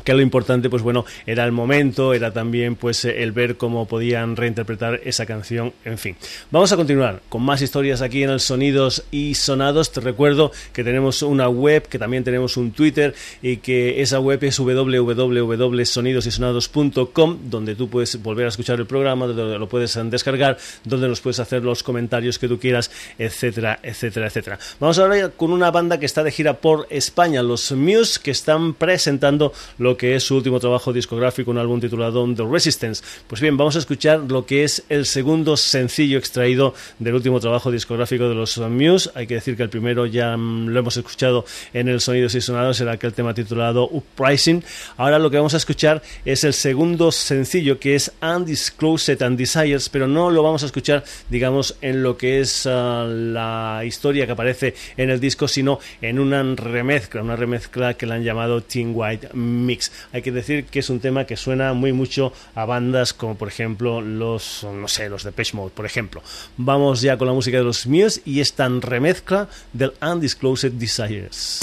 que 0.04 0.14
lo 0.14 0.20
importante 0.20 0.70
pues 0.70 0.82
bueno 0.82 1.04
era 1.26 1.44
el 1.44 1.50
momento 1.52 2.14
era 2.14 2.32
también 2.32 2.76
pues 2.76 3.04
el 3.04 3.32
ver 3.32 3.56
cómo 3.56 3.86
podían 3.86 4.36
reinterpretar 4.36 5.00
esa 5.04 5.26
canción 5.26 5.72
en 5.84 5.98
fin. 5.98 6.16
Vamos 6.50 6.72
a 6.72 6.76
continuar 6.76 7.20
con 7.28 7.42
más 7.42 7.60
historias 7.62 8.02
aquí 8.02 8.22
en 8.22 8.30
el 8.30 8.38
sonidos 8.40 9.04
y 9.10 9.34
sonados. 9.34 9.90
Te 9.92 10.00
recuerdo 10.00 10.52
que 10.72 10.84
tenemos 10.84 11.22
una 11.22 11.48
web 11.48 11.88
que 11.88 11.98
también 11.98 12.22
tenemos 12.24 12.56
un 12.56 12.72
twitter 12.72 13.14
y 13.40 13.58
que 13.58 14.02
esa 14.02 14.18
web 14.20 14.42
es 14.42 14.58
www.sonidosysonados.com 14.58 17.38
donde 17.44 17.74
tú 17.74 17.88
puedes 17.88 18.22
volver 18.22 18.44
a 18.46 18.48
escuchar 18.48 18.78
el 18.78 18.86
programa 18.86 19.26
donde 19.26 19.58
lo 19.58 19.68
puedes 19.68 19.98
descargar 20.10 20.56
donde 20.84 21.08
nos 21.08 21.20
puedes 21.20 21.40
hacer 21.40 21.62
los 21.62 21.82
comentarios 21.82 22.38
que 22.38 22.48
tú 22.48 22.58
quieras 22.58 22.90
etcétera 23.18 23.78
etcétera 23.82 24.26
etcétera. 24.26 24.58
Vamos 24.80 24.98
ahora 24.98 25.28
con 25.30 25.52
una 25.52 25.70
banda 25.70 25.98
que 25.98 26.06
está 26.06 26.22
de 26.22 26.30
gira 26.30 26.54
por 26.54 26.86
España 26.90 27.42
los 27.42 27.72
Muse 27.72 28.20
que 28.22 28.30
están 28.30 28.74
presentando 28.74 29.52
los 29.78 29.91
que 29.96 30.16
es 30.16 30.24
su 30.24 30.36
último 30.36 30.60
trabajo 30.60 30.92
discográfico, 30.92 31.50
un 31.50 31.58
álbum 31.58 31.80
titulado 31.80 32.26
The 32.34 32.44
Resistance. 32.44 33.02
Pues 33.26 33.40
bien, 33.40 33.56
vamos 33.56 33.76
a 33.76 33.80
escuchar 33.80 34.20
lo 34.20 34.46
que 34.46 34.64
es 34.64 34.84
el 34.88 35.06
segundo 35.06 35.56
sencillo 35.56 36.18
extraído 36.18 36.74
del 36.98 37.14
último 37.14 37.40
trabajo 37.40 37.70
discográfico 37.70 38.28
de 38.28 38.34
los 38.34 38.58
Muse. 38.58 39.10
Hay 39.14 39.26
que 39.26 39.34
decir 39.34 39.56
que 39.56 39.62
el 39.62 39.68
primero 39.68 40.06
ya 40.06 40.36
mm, 40.36 40.68
lo 40.68 40.80
hemos 40.80 40.96
escuchado 40.96 41.44
en 41.72 41.88
el 41.88 42.00
Sonidos 42.00 42.34
y 42.34 42.40
Sonados, 42.40 42.80
era 42.80 42.92
aquel 42.92 43.12
tema 43.12 43.34
titulado 43.34 43.88
Uprising. 43.90 44.62
Ahora 44.96 45.18
lo 45.18 45.30
que 45.30 45.36
vamos 45.36 45.54
a 45.54 45.58
escuchar 45.58 46.02
es 46.24 46.44
el 46.44 46.52
segundo 46.52 47.12
sencillo 47.12 47.78
que 47.78 47.94
es 47.94 48.12
Undisclosed 48.20 49.22
and 49.22 49.38
Desires, 49.38 49.88
pero 49.88 50.06
no 50.06 50.30
lo 50.30 50.42
vamos 50.42 50.62
a 50.62 50.66
escuchar, 50.66 51.04
digamos, 51.30 51.76
en 51.80 52.02
lo 52.02 52.16
que 52.16 52.40
es 52.40 52.66
ah, 52.66 53.06
la 53.08 53.82
historia 53.84 54.26
que 54.26 54.32
aparece 54.32 54.74
en 54.96 55.10
el 55.10 55.20
disco, 55.20 55.48
sino 55.48 55.78
en 56.00 56.18
una 56.18 56.42
remezcla, 56.54 57.22
una 57.22 57.36
remezcla 57.36 57.94
que 57.94 58.06
le 58.06 58.14
han 58.14 58.24
llamado 58.24 58.62
Teen 58.62 58.92
White 58.94 59.30
Mix. 59.34 59.81
Hay 60.12 60.22
que 60.22 60.30
decir 60.30 60.66
que 60.66 60.80
es 60.80 60.90
un 60.90 61.00
tema 61.00 61.24
que 61.24 61.36
suena 61.36 61.72
muy 61.72 61.92
mucho 61.92 62.32
a 62.54 62.64
bandas 62.64 63.12
como 63.12 63.36
por 63.36 63.48
ejemplo 63.48 64.00
los, 64.00 64.64
no 64.64 64.88
sé, 64.88 65.08
los 65.08 65.24
de 65.24 65.32
Mode, 65.54 65.72
por 65.74 65.86
ejemplo. 65.86 66.22
Vamos 66.56 67.00
ya 67.00 67.16
con 67.16 67.26
la 67.26 67.34
música 67.34 67.56
de 67.58 67.64
los 67.64 67.86
Muse 67.86 68.22
y 68.24 68.40
esta 68.40 68.68
remezcla 68.68 69.48
del 69.72 69.92
Undisclosed 70.00 70.72
Desires. 70.72 71.60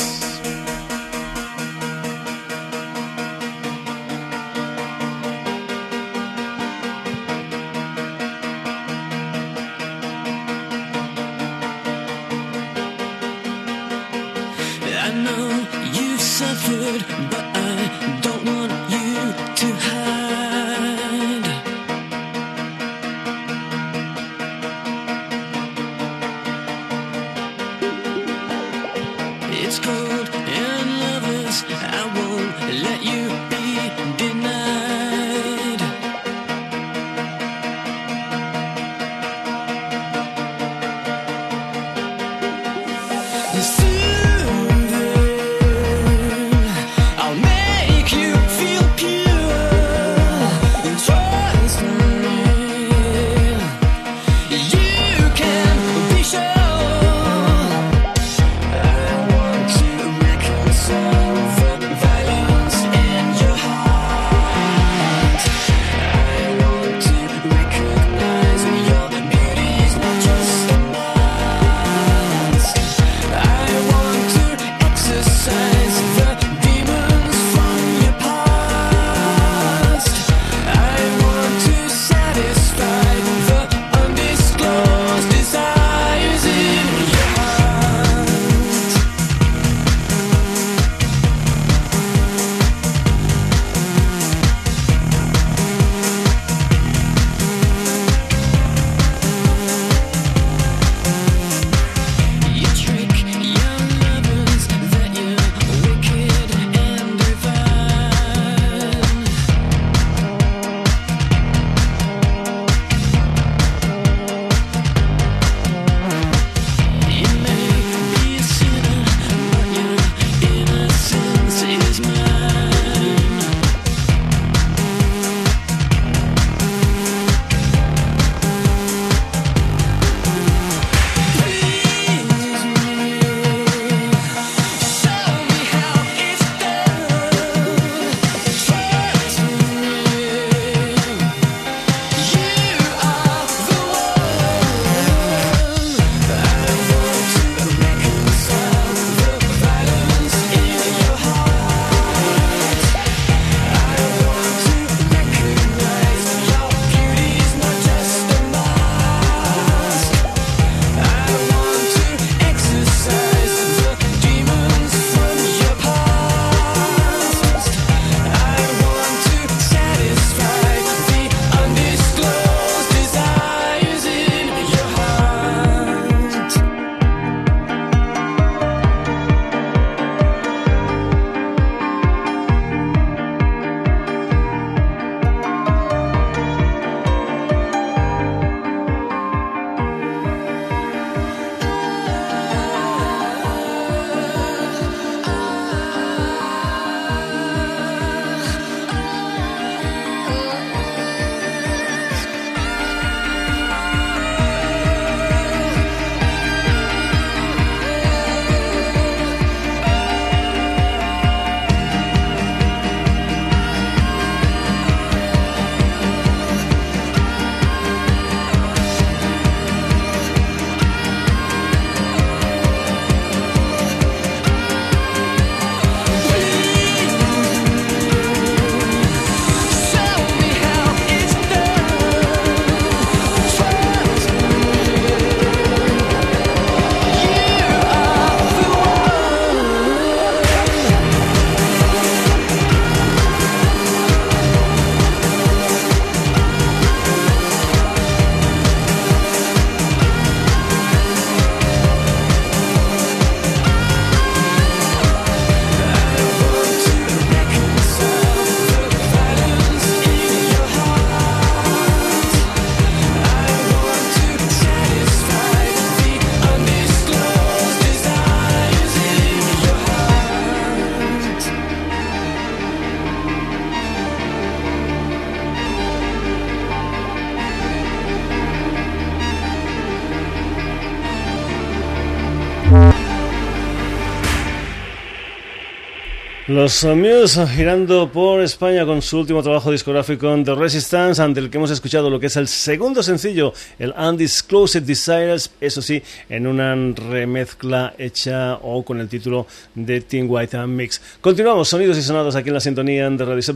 Los 286.60 286.83
Muse 286.83 287.47
girando 287.47 288.12
por 288.12 288.41
España 288.41 288.85
con 288.85 289.01
su 289.01 289.17
último 289.17 289.41
trabajo 289.41 289.71
discográfico 289.71 290.35
The 290.43 290.55
Resistance, 290.55 291.21
ante 291.21 291.39
el 291.39 291.49
que 291.49 291.57
hemos 291.57 291.71
escuchado 291.71 292.10
lo 292.10 292.19
que 292.19 292.25
es 292.25 292.35
el 292.35 292.49
segundo 292.49 293.01
sencillo, 293.01 293.53
el 293.79 293.93
Undisclosed 293.97 294.83
Desires, 294.83 295.51
eso 295.62 295.81
sí, 295.81 296.03
en 296.27 296.45
una 296.45 296.75
remezcla 296.75 297.93
hecha 297.97 298.55
o 298.55 298.83
con 298.83 298.99
el 298.99 299.07
título 299.07 299.47
de 299.73 300.01
Teen 300.01 300.25
White 300.29 300.57
Mix. 300.67 301.01
Continuamos, 301.21 301.69
sonidos 301.69 301.97
y 301.97 302.01
sonados 302.01 302.35
aquí 302.35 302.49
en 302.49 302.55
la 302.55 302.60
sintonía 302.60 303.10
de 303.10 303.23
Radio 303.23 303.41
Set. 303.41 303.55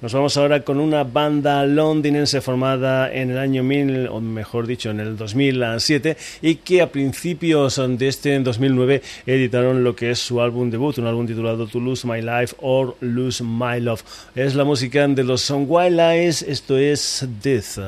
Nos 0.00 0.14
vamos 0.14 0.34
ahora 0.38 0.62
con 0.64 0.80
una 0.80 1.04
banda 1.04 1.66
londinense 1.66 2.40
formada 2.40 3.12
en 3.12 3.32
el 3.32 3.38
año 3.38 3.62
1000, 3.62 4.08
o 4.08 4.18
mejor 4.22 4.66
dicho, 4.66 4.88
en 4.88 5.00
el 5.00 5.14
2007, 5.14 6.16
y 6.40 6.54
que 6.54 6.80
a 6.80 6.90
principios 6.90 7.78
de 7.86 8.08
este 8.08 8.40
2009 8.40 9.02
editaron 9.26 9.84
lo 9.84 9.94
que 9.94 10.12
es 10.12 10.20
su 10.20 10.40
álbum 10.40 10.70
debut, 10.70 10.96
un 10.96 11.06
álbum 11.06 11.26
titulado 11.26 11.66
Toulouse 11.66 12.06
My 12.06 12.29
Life 12.30 12.54
or 12.58 12.94
Lose 13.00 13.42
My 13.42 13.80
Love. 13.80 14.02
Es 14.34 14.54
la 14.54 14.64
música 14.64 15.06
de 15.08 15.24
los 15.24 15.50
Wild 15.50 15.98
Eyes, 15.98 16.42
esto 16.42 16.78
es 16.78 17.26
Death. 17.42 17.78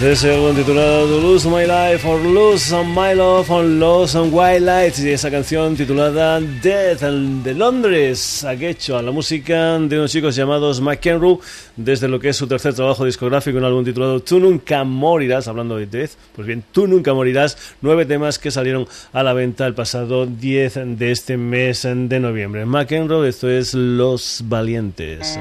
Desde 0.00 0.12
ese 0.12 0.32
álbum 0.32 0.54
titulado 0.54 1.08
To 1.08 1.20
Lose 1.20 1.48
My 1.48 1.62
Life 1.66 2.06
or 2.06 2.20
Lose 2.20 2.72
My 2.84 3.16
Love 3.16 3.50
on 3.50 3.80
Lost 3.80 4.14
on 4.14 4.32
White 4.32 4.60
Lights 4.60 5.00
y 5.00 5.10
esa 5.10 5.28
canción 5.28 5.74
titulada 5.76 6.40
Death 6.40 7.00
de 7.00 7.52
Londres, 7.52 8.44
ha 8.44 8.52
hecho 8.52 8.96
a 8.96 9.02
la 9.02 9.10
música 9.10 9.76
de 9.80 9.98
unos 9.98 10.12
chicos 10.12 10.36
llamados 10.36 10.80
McEnroe 10.80 11.40
desde 11.74 12.06
lo 12.06 12.20
que 12.20 12.28
es 12.28 12.36
su 12.36 12.46
tercer 12.46 12.74
trabajo 12.74 13.04
discográfico, 13.04 13.58
un 13.58 13.64
álbum 13.64 13.84
titulado 13.84 14.20
Tú 14.20 14.38
Nunca 14.38 14.84
Morirás, 14.84 15.48
hablando 15.48 15.76
de 15.76 15.86
Death, 15.86 16.12
pues 16.36 16.46
bien, 16.46 16.62
Tú 16.70 16.86
Nunca 16.86 17.12
Morirás, 17.12 17.58
nueve 17.80 18.06
temas 18.06 18.38
que 18.38 18.52
salieron 18.52 18.86
a 19.12 19.24
la 19.24 19.32
venta 19.32 19.66
el 19.66 19.74
pasado 19.74 20.26
10 20.26 20.96
de 20.96 21.10
este 21.10 21.36
mes 21.36 21.82
de 21.82 22.20
noviembre. 22.20 22.64
McEnroe, 22.66 23.28
esto 23.28 23.50
es 23.50 23.74
Los 23.74 24.44
Valientes. 24.44 25.36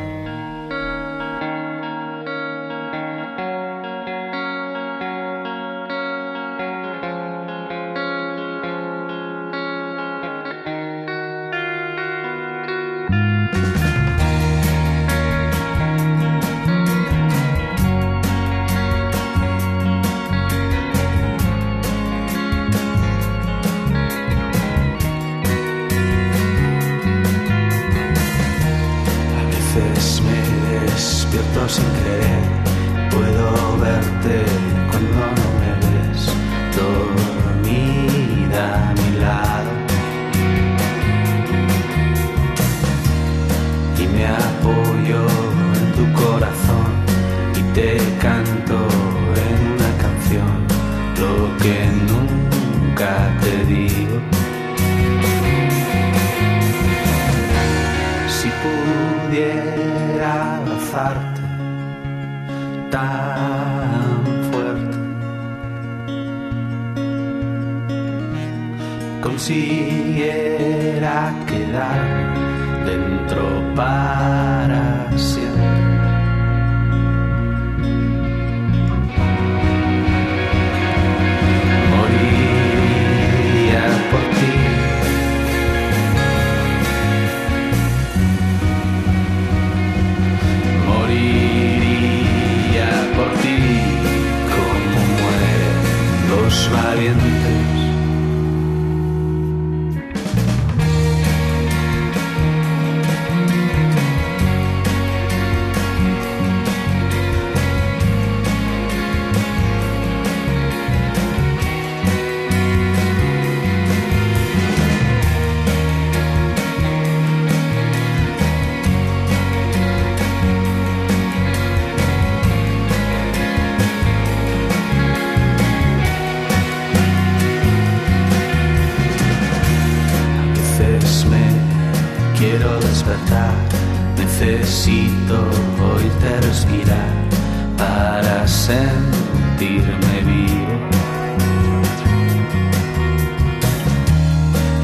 para 137.77 138.47
sentirme 138.47 140.15
vivo. 140.25 140.77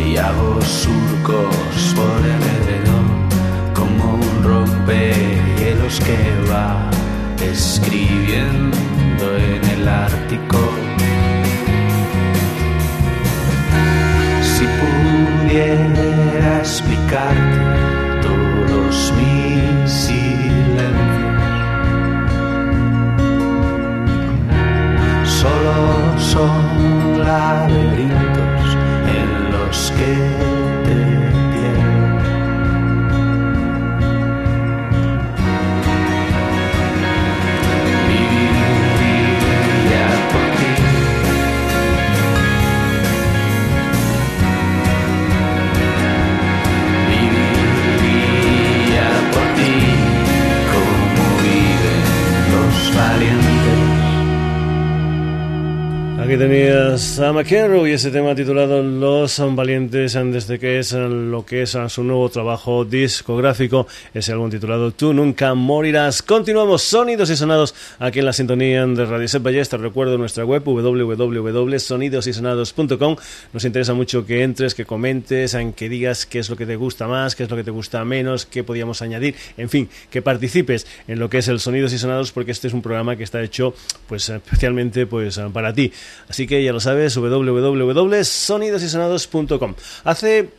Y 0.05 0.17
hago 0.17 0.61
surcos 0.61 1.93
por 1.95 2.19
el 2.25 2.43
como 3.73 4.15
un 4.15 4.43
rompehielos 4.43 5.99
que 5.99 6.51
va 6.51 6.89
escribiendo 7.41 9.37
en 9.37 9.63
el 9.75 9.87
Ártico. 9.87 10.59
Si 14.41 14.65
pudiera 14.81 16.59
explicarte 16.59 17.57
todos 18.21 19.13
mis 19.17 19.42
laberintos 27.33 28.77
en 29.17 29.51
los 29.51 29.91
que 29.97 30.42
McEnroe 56.35 57.89
y 57.89 57.93
ese 57.93 58.09
tema 58.09 58.33
titulado 58.33 58.81
Los 58.81 59.39
Valientes 59.55 60.13
desde 60.13 60.57
que 60.57 60.79
es 60.79 60.93
lo 60.93 61.45
que 61.45 61.61
es 61.61 61.77
su 61.89 62.03
nuevo 62.03 62.27
trabajo 62.29 62.85
discográfico, 62.85 63.85
ese 64.15 64.31
álbum 64.31 64.49
titulado 64.49 64.89
Tú 64.91 65.13
Nunca 65.13 65.53
Morirás. 65.53 66.23
Continuamos 66.23 66.81
sonidos 66.81 67.29
y 67.29 67.35
sonados 67.35 67.75
aquí 67.99 68.17
en 68.17 68.25
la 68.25 68.33
sintonía 68.33 68.83
de 68.87 69.05
Radio 69.05 69.27
Set 69.27 69.43
Ballesta. 69.43 69.77
Recuerdo 69.77 70.17
nuestra 70.17 70.43
web 70.43 70.63
www.sonidosysonados.com. 70.63 73.15
Nos 73.53 73.65
interesa 73.65 73.93
mucho 73.93 74.25
que 74.25 74.41
entres, 74.41 74.73
que 74.73 74.85
comentes, 74.85 75.53
en 75.53 75.73
que 75.73 75.87
digas 75.87 76.25
qué 76.25 76.39
es 76.39 76.49
lo 76.49 76.55
que 76.55 76.65
te 76.65 76.77
gusta 76.77 77.07
más, 77.07 77.35
qué 77.35 77.43
es 77.43 77.49
lo 77.49 77.57
que 77.57 77.63
te 77.63 77.69
gusta 77.69 78.03
menos, 78.05 78.47
qué 78.47 78.63
podíamos 78.63 79.03
añadir, 79.03 79.35
en 79.57 79.69
fin, 79.69 79.87
que 80.09 80.23
participes 80.23 80.87
en 81.07 81.19
lo 81.19 81.29
que 81.29 81.37
es 81.37 81.47
el 81.47 81.59
Sonidos 81.59 81.93
y 81.93 81.99
Sonados 81.99 82.31
porque 82.31 82.51
este 82.51 82.69
es 82.69 82.73
un 82.73 82.81
programa 82.81 83.15
que 83.15 83.23
está 83.23 83.43
hecho 83.43 83.75
pues 84.07 84.29
especialmente 84.29 85.05
pues 85.05 85.39
para 85.53 85.71
ti. 85.73 85.91
Así 86.29 86.47
que 86.47 86.63
ya 86.63 86.71
lo 86.73 86.79
sabes, 86.79 87.15
www.sonidosysonados.com. 87.15 89.75
Hace 90.03 90.49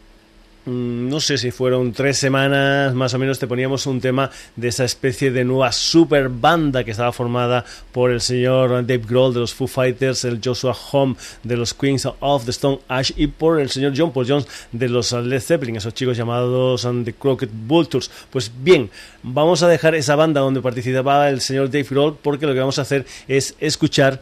mm, 0.66 1.08
no 1.08 1.20
sé 1.20 1.38
si 1.38 1.50
fueron 1.50 1.92
tres 1.92 2.18
semanas 2.18 2.94
más 2.94 3.14
o 3.14 3.18
menos 3.18 3.38
te 3.38 3.46
poníamos 3.46 3.86
un 3.86 4.00
tema 4.00 4.30
de 4.56 4.68
esa 4.68 4.84
especie 4.84 5.30
de 5.30 5.44
nueva 5.44 5.72
super 5.72 6.28
banda 6.28 6.84
que 6.84 6.90
estaba 6.90 7.12
formada 7.12 7.64
por 7.92 8.10
el 8.10 8.20
señor 8.20 8.86
Dave 8.86 9.02
Grohl 9.06 9.34
de 9.34 9.40
los 9.40 9.54
Foo 9.54 9.66
Fighters, 9.66 10.24
el 10.24 10.40
Joshua 10.44 10.76
Home 10.92 11.16
de 11.42 11.56
los 11.56 11.74
Queens 11.74 12.08
of 12.20 12.44
the 12.44 12.50
Stone 12.50 12.80
Ash 12.88 13.12
y 13.16 13.26
por 13.26 13.60
el 13.60 13.70
señor 13.70 13.92
John 13.96 14.12
Paul 14.12 14.26
Jones 14.28 14.46
de 14.72 14.88
los 14.88 15.12
Led 15.12 15.40
Zeppelin, 15.40 15.76
esos 15.76 15.94
chicos 15.94 16.16
llamados 16.16 16.84
um, 16.84 17.04
The 17.04 17.14
Crooked 17.14 17.48
Vultures. 17.52 18.10
Pues 18.30 18.50
bien, 18.62 18.90
vamos 19.22 19.62
a 19.62 19.68
dejar 19.68 19.94
esa 19.94 20.16
banda 20.16 20.40
donde 20.40 20.60
participaba 20.60 21.28
el 21.28 21.40
señor 21.40 21.70
Dave 21.70 21.86
Grohl 21.90 22.16
porque 22.20 22.46
lo 22.46 22.54
que 22.54 22.60
vamos 22.60 22.78
a 22.78 22.82
hacer 22.82 23.06
es 23.28 23.54
escuchar 23.60 24.20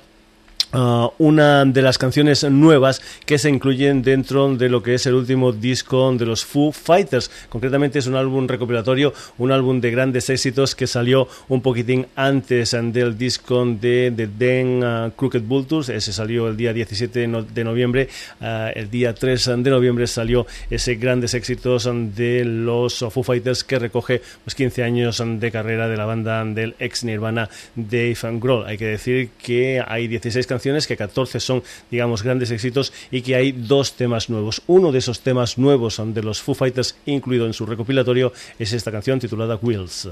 Uh, 0.74 1.10
una 1.18 1.66
de 1.66 1.82
las 1.82 1.98
canciones 1.98 2.44
nuevas 2.44 3.02
que 3.26 3.36
se 3.36 3.50
incluyen 3.50 4.00
dentro 4.00 4.56
de 4.56 4.70
lo 4.70 4.82
que 4.82 4.94
es 4.94 5.04
el 5.04 5.12
último 5.12 5.52
disco 5.52 6.10
de 6.14 6.24
los 6.24 6.46
Foo 6.46 6.72
Fighters. 6.72 7.30
Concretamente 7.50 7.98
es 7.98 8.06
un 8.06 8.16
álbum 8.16 8.48
recopilatorio, 8.48 9.12
un 9.36 9.52
álbum 9.52 9.82
de 9.82 9.90
grandes 9.90 10.30
éxitos 10.30 10.74
que 10.74 10.86
salió 10.86 11.28
un 11.48 11.60
poquitín 11.60 12.06
antes 12.16 12.70
del 12.70 13.18
disco 13.18 13.66
de 13.66 14.14
The 14.16 14.26
Den 14.28 14.82
uh, 14.82 15.10
Crooked 15.10 15.42
Vultures. 15.42 15.90
Ese 15.90 16.10
salió 16.10 16.48
el 16.48 16.56
día 16.56 16.72
17 16.72 17.28
de 17.52 17.64
noviembre. 17.64 18.08
Uh, 18.40 18.72
el 18.74 18.88
día 18.88 19.14
3 19.14 19.50
de 19.58 19.70
noviembre 19.70 20.06
salió 20.06 20.46
ese 20.70 20.94
grandes 20.94 21.34
éxitos 21.34 21.86
de 22.16 22.46
los 22.46 23.04
Foo 23.10 23.22
Fighters 23.22 23.62
que 23.62 23.78
recoge 23.78 24.22
pues, 24.42 24.54
15 24.54 24.84
años 24.84 25.22
de 25.22 25.50
carrera 25.52 25.86
de 25.86 25.98
la 25.98 26.06
banda 26.06 26.42
del 26.46 26.76
ex 26.78 27.04
Nirvana 27.04 27.50
Dave 27.76 28.16
Grohl. 28.40 28.64
Hay 28.64 28.78
que 28.78 28.86
decir 28.86 29.28
que 29.42 29.84
hay 29.86 30.08
16 30.08 30.46
canciones 30.46 30.61
que 30.62 30.96
14 30.96 31.40
son, 31.40 31.62
digamos, 31.90 32.22
grandes 32.22 32.50
éxitos 32.50 32.92
y 33.10 33.22
que 33.22 33.34
hay 33.34 33.52
dos 33.52 33.94
temas 33.94 34.30
nuevos. 34.30 34.62
Uno 34.66 34.92
de 34.92 34.98
esos 34.98 35.20
temas 35.20 35.58
nuevos 35.58 36.00
de 36.04 36.22
los 36.22 36.40
Foo 36.40 36.54
Fighters, 36.54 36.96
incluido 37.06 37.46
en 37.46 37.52
su 37.52 37.66
recopilatorio, 37.66 38.32
es 38.58 38.72
esta 38.72 38.92
canción 38.92 39.18
titulada 39.18 39.58
Wheels. 39.60 40.08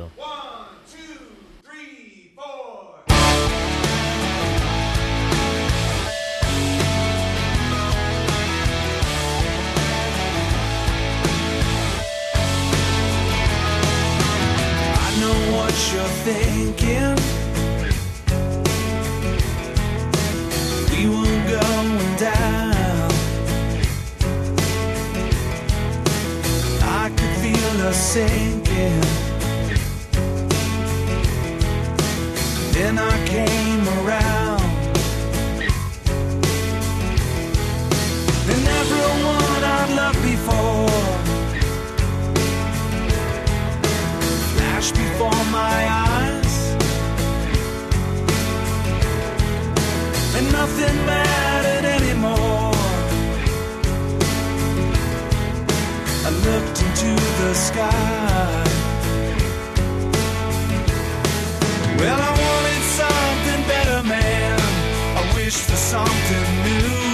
Going 21.50 22.16
down. 22.16 23.10
I 27.02 27.10
could 27.16 27.34
feel 27.42 27.72
her 27.84 27.92
sinking. 27.92 29.00
Then 32.72 32.98
I 32.98 33.16
came 33.26 33.84
around. 33.98 34.62
And 38.52 38.66
everyone 38.80 39.62
I'd 39.76 39.90
loved 40.00 40.22
before 40.22 40.88
flashed 44.54 44.94
before 44.94 45.44
my 45.50 45.88
eyes. 45.88 46.09
And 50.36 50.52
nothing 50.52 50.96
mattered 51.06 51.84
anymore. 51.84 52.72
I 56.26 56.30
looked 56.46 56.82
into 56.82 57.10
the 57.40 57.54
sky. 57.54 58.64
Well, 61.98 62.20
I 62.28 62.32
wanted 62.44 62.82
something 63.00 63.62
better, 63.68 64.02
man. 64.08 64.60
I 65.18 65.34
wished 65.34 65.64
for 65.68 65.76
something 65.76 66.46
new. 66.64 67.09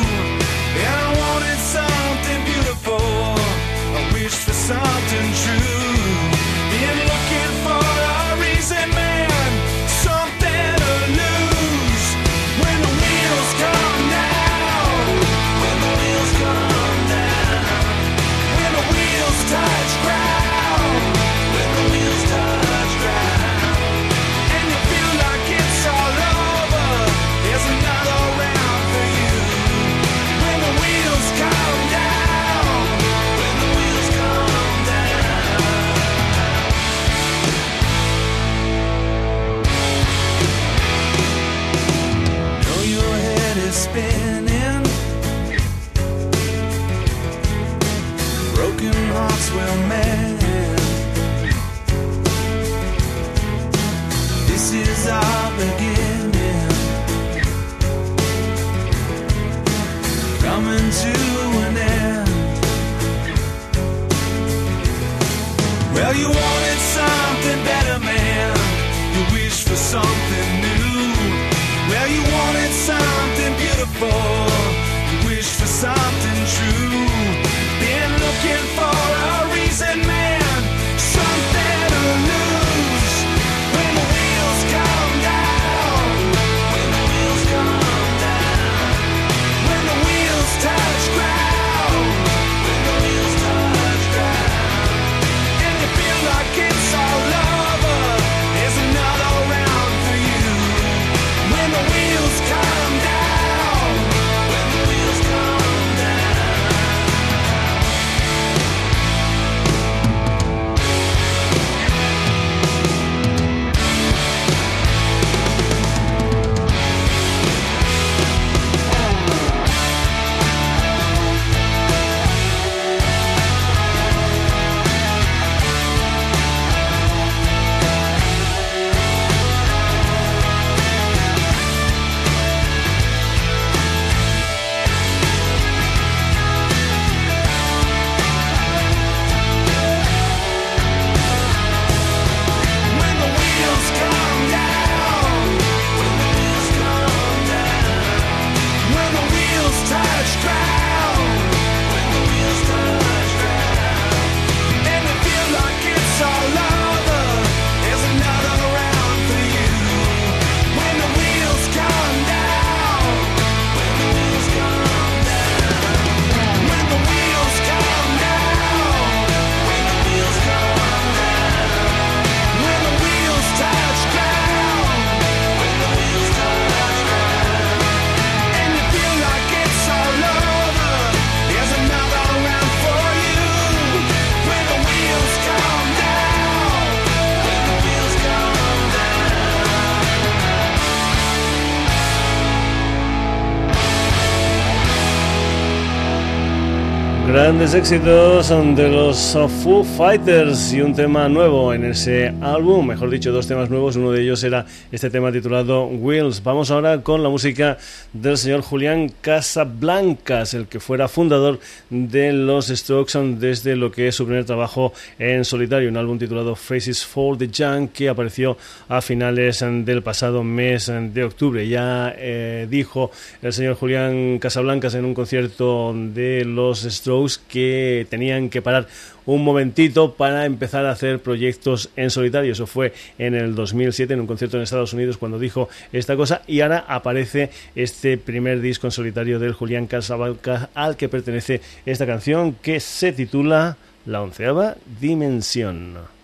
Grandes 197.47 197.75
éxitos 197.75 198.49
de 198.49 198.89
los 198.89 199.39
Foo 199.63 199.85
Fighters 199.85 200.73
y 200.73 200.81
un 200.81 200.97
tema 200.97 201.29
nuevo 201.29 201.73
en 201.73 201.85
ese 201.85 202.35
álbum, 202.41 202.85
mejor 202.85 203.09
dicho, 203.09 203.31
dos 203.31 203.47
temas 203.47 203.71
nuevos. 203.71 203.95
Uno 203.95 204.11
de 204.11 204.21
ellos 204.21 204.43
era 204.43 204.67
este 204.91 205.11
tema 205.11 205.31
titulado 205.31 205.87
Wheels. 205.87 206.43
Vamos 206.43 206.73
ahora 206.73 207.03
con 207.03 207.23
la 207.23 207.29
música 207.29 207.79
del 208.13 208.37
señor 208.37 208.63
Julián 208.63 209.13
Casablancas, 209.21 210.55
el 210.55 210.67
que 210.67 210.81
fuera 210.81 211.07
fundador 211.07 211.61
de 211.89 212.33
los 212.33 212.67
Strokes 212.67 213.17
desde 213.39 213.77
lo 213.77 213.93
que 213.93 214.09
es 214.09 214.17
su 214.17 214.27
primer 214.27 214.45
trabajo 214.45 214.93
en 215.17 215.45
solitario, 215.45 215.89
un 215.89 215.99
álbum 215.99 216.19
titulado 216.19 216.57
Faces 216.57 217.07
for 217.07 217.39
the 217.39 217.47
Young 217.47 217.91
que 217.91 218.09
apareció 218.09 218.59
a 218.89 219.01
finales 219.01 219.61
del 219.61 220.03
pasado 220.03 220.43
mes 220.43 220.91
de 220.91 221.23
octubre. 221.23 221.69
Ya 221.69 222.13
eh, 222.19 222.67
dijo 222.69 223.13
el 223.41 223.53
señor 223.53 223.77
Julián 223.77 224.41
Casablancas 224.41 224.97
en 224.97 225.05
un 225.05 225.15
concierto 225.15 225.95
de 225.95 226.45
los 226.45 226.81
Strokes 226.81 227.36
que 227.39 228.07
tenían 228.11 228.51
que 228.51 228.63
parar 228.63 228.87
un 229.27 229.45
momentito 229.45 230.15
para 230.15 230.45
empezar 230.45 230.87
a 230.87 230.93
hacer 230.93 231.21
proyectos 231.21 231.91
en 231.97 232.11
solitario. 232.11 232.53
Eso 232.53 232.67
fue 232.67 232.93
en 233.19 233.35
el 233.35 233.55
2007 233.55 234.15
en 234.15 234.21
un 234.21 234.27
concierto 234.27 234.57
en 234.57 234.63
Estados 234.63 234.93
Unidos 234.93 235.19
cuando 235.19 235.39
dijo 235.39 235.69
esta 235.93 236.17
cosa 236.17 236.43
y 236.47 236.61
ahora 236.61 236.85
aparece 236.89 237.51
este 237.75 238.19
primer 238.19 238.61
disco 238.61 238.87
en 238.87 238.93
solitario 238.93 239.39
del 239.39 239.53
Julián 239.53 239.87
Casabalca 239.87 240.71
al 240.75 240.97
que 240.97 241.09
pertenece 241.09 241.61
esta 241.85 242.07
canción 242.07 242.55
que 242.55 242.81
se 242.81 243.13
titula 243.13 243.77
La 244.07 244.23
onceava 244.23 244.77
dimensión. 245.01 246.16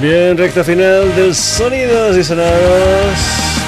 Bien, 0.00 0.34
recta 0.38 0.64
final 0.64 1.14
del 1.14 1.34
Sonidos 1.34 2.16
y 2.16 2.24
Sonados. 2.24 3.18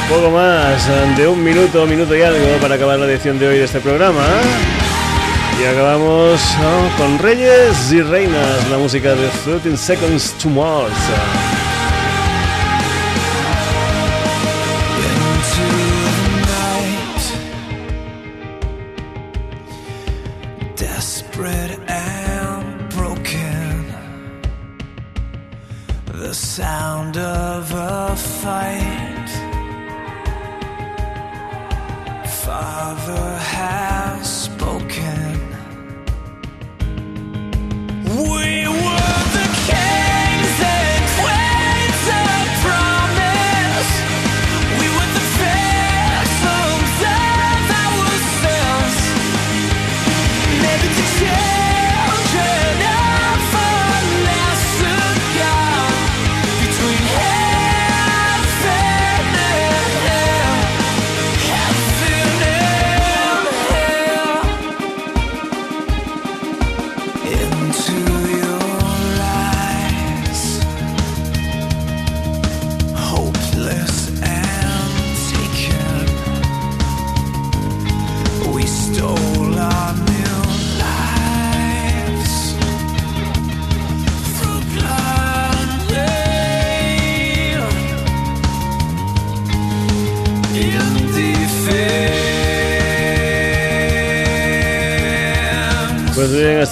Poco 0.08 0.30
más 0.30 0.88
de 1.16 1.28
un 1.28 1.44
minuto, 1.44 1.86
minuto 1.86 2.16
y 2.16 2.22
algo 2.22 2.56
para 2.58 2.76
acabar 2.76 2.98
la 2.98 3.04
edición 3.04 3.38
de 3.38 3.48
hoy 3.48 3.58
de 3.58 3.64
este 3.64 3.80
programa. 3.80 4.24
Y 5.60 5.66
acabamos 5.66 6.40
con 6.96 7.18
Reyes 7.18 7.92
y 7.92 8.00
Reinas, 8.00 8.70
la 8.70 8.78
música 8.78 9.14
de 9.14 9.28
13 9.44 9.76
Seconds 9.76 10.32
to 10.38 10.48
Mars. 10.48 10.94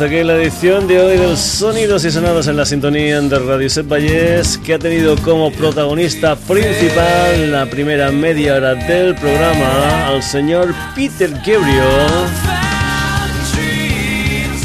Hasta 0.01 0.15
aquí 0.15 0.25
la 0.25 0.37
edición 0.37 0.89
de 0.89 0.99
hoy 0.99 1.19
de 1.19 1.29
los 1.29 1.39
Sonidos 1.39 2.07
y 2.07 2.11
Sonados 2.11 2.47
en 2.47 2.57
la 2.57 2.65
sintonía 2.65 3.21
de 3.21 3.39
Radio 3.39 3.69
Set 3.69 3.87
Valles, 3.87 4.57
que 4.57 4.73
ha 4.73 4.79
tenido 4.79 5.15
como 5.19 5.53
protagonista 5.53 6.37
principal 6.37 7.53
la 7.53 7.67
primera 7.67 8.11
media 8.11 8.55
hora 8.55 8.75
del 8.77 9.15
programa 9.17 10.07
al 10.07 10.23
señor 10.23 10.75
Peter 10.95 11.31
Gabriel. 11.31 12.09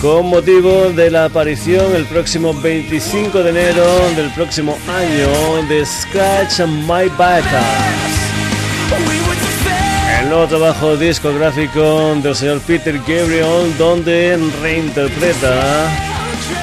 Con 0.02 0.28
motivo 0.28 0.92
de 0.96 1.12
la 1.12 1.26
aparición 1.26 1.94
el 1.94 2.06
próximo 2.06 2.54
25 2.54 3.44
de 3.44 3.50
enero 3.50 3.86
del 4.16 4.32
próximo 4.36 4.78
año 4.88 5.68
de 5.68 5.86
Scratch 5.86 6.62
My 6.88 7.10
Back 7.18 7.44
nuevo 10.30 10.48
trabajo 10.48 10.96
discográfico 10.98 12.16
del 12.22 12.36
señor 12.36 12.60
Peter 12.62 12.98
Gabriel, 13.00 13.76
donde 13.78 14.38
reinterpreta 14.62 15.88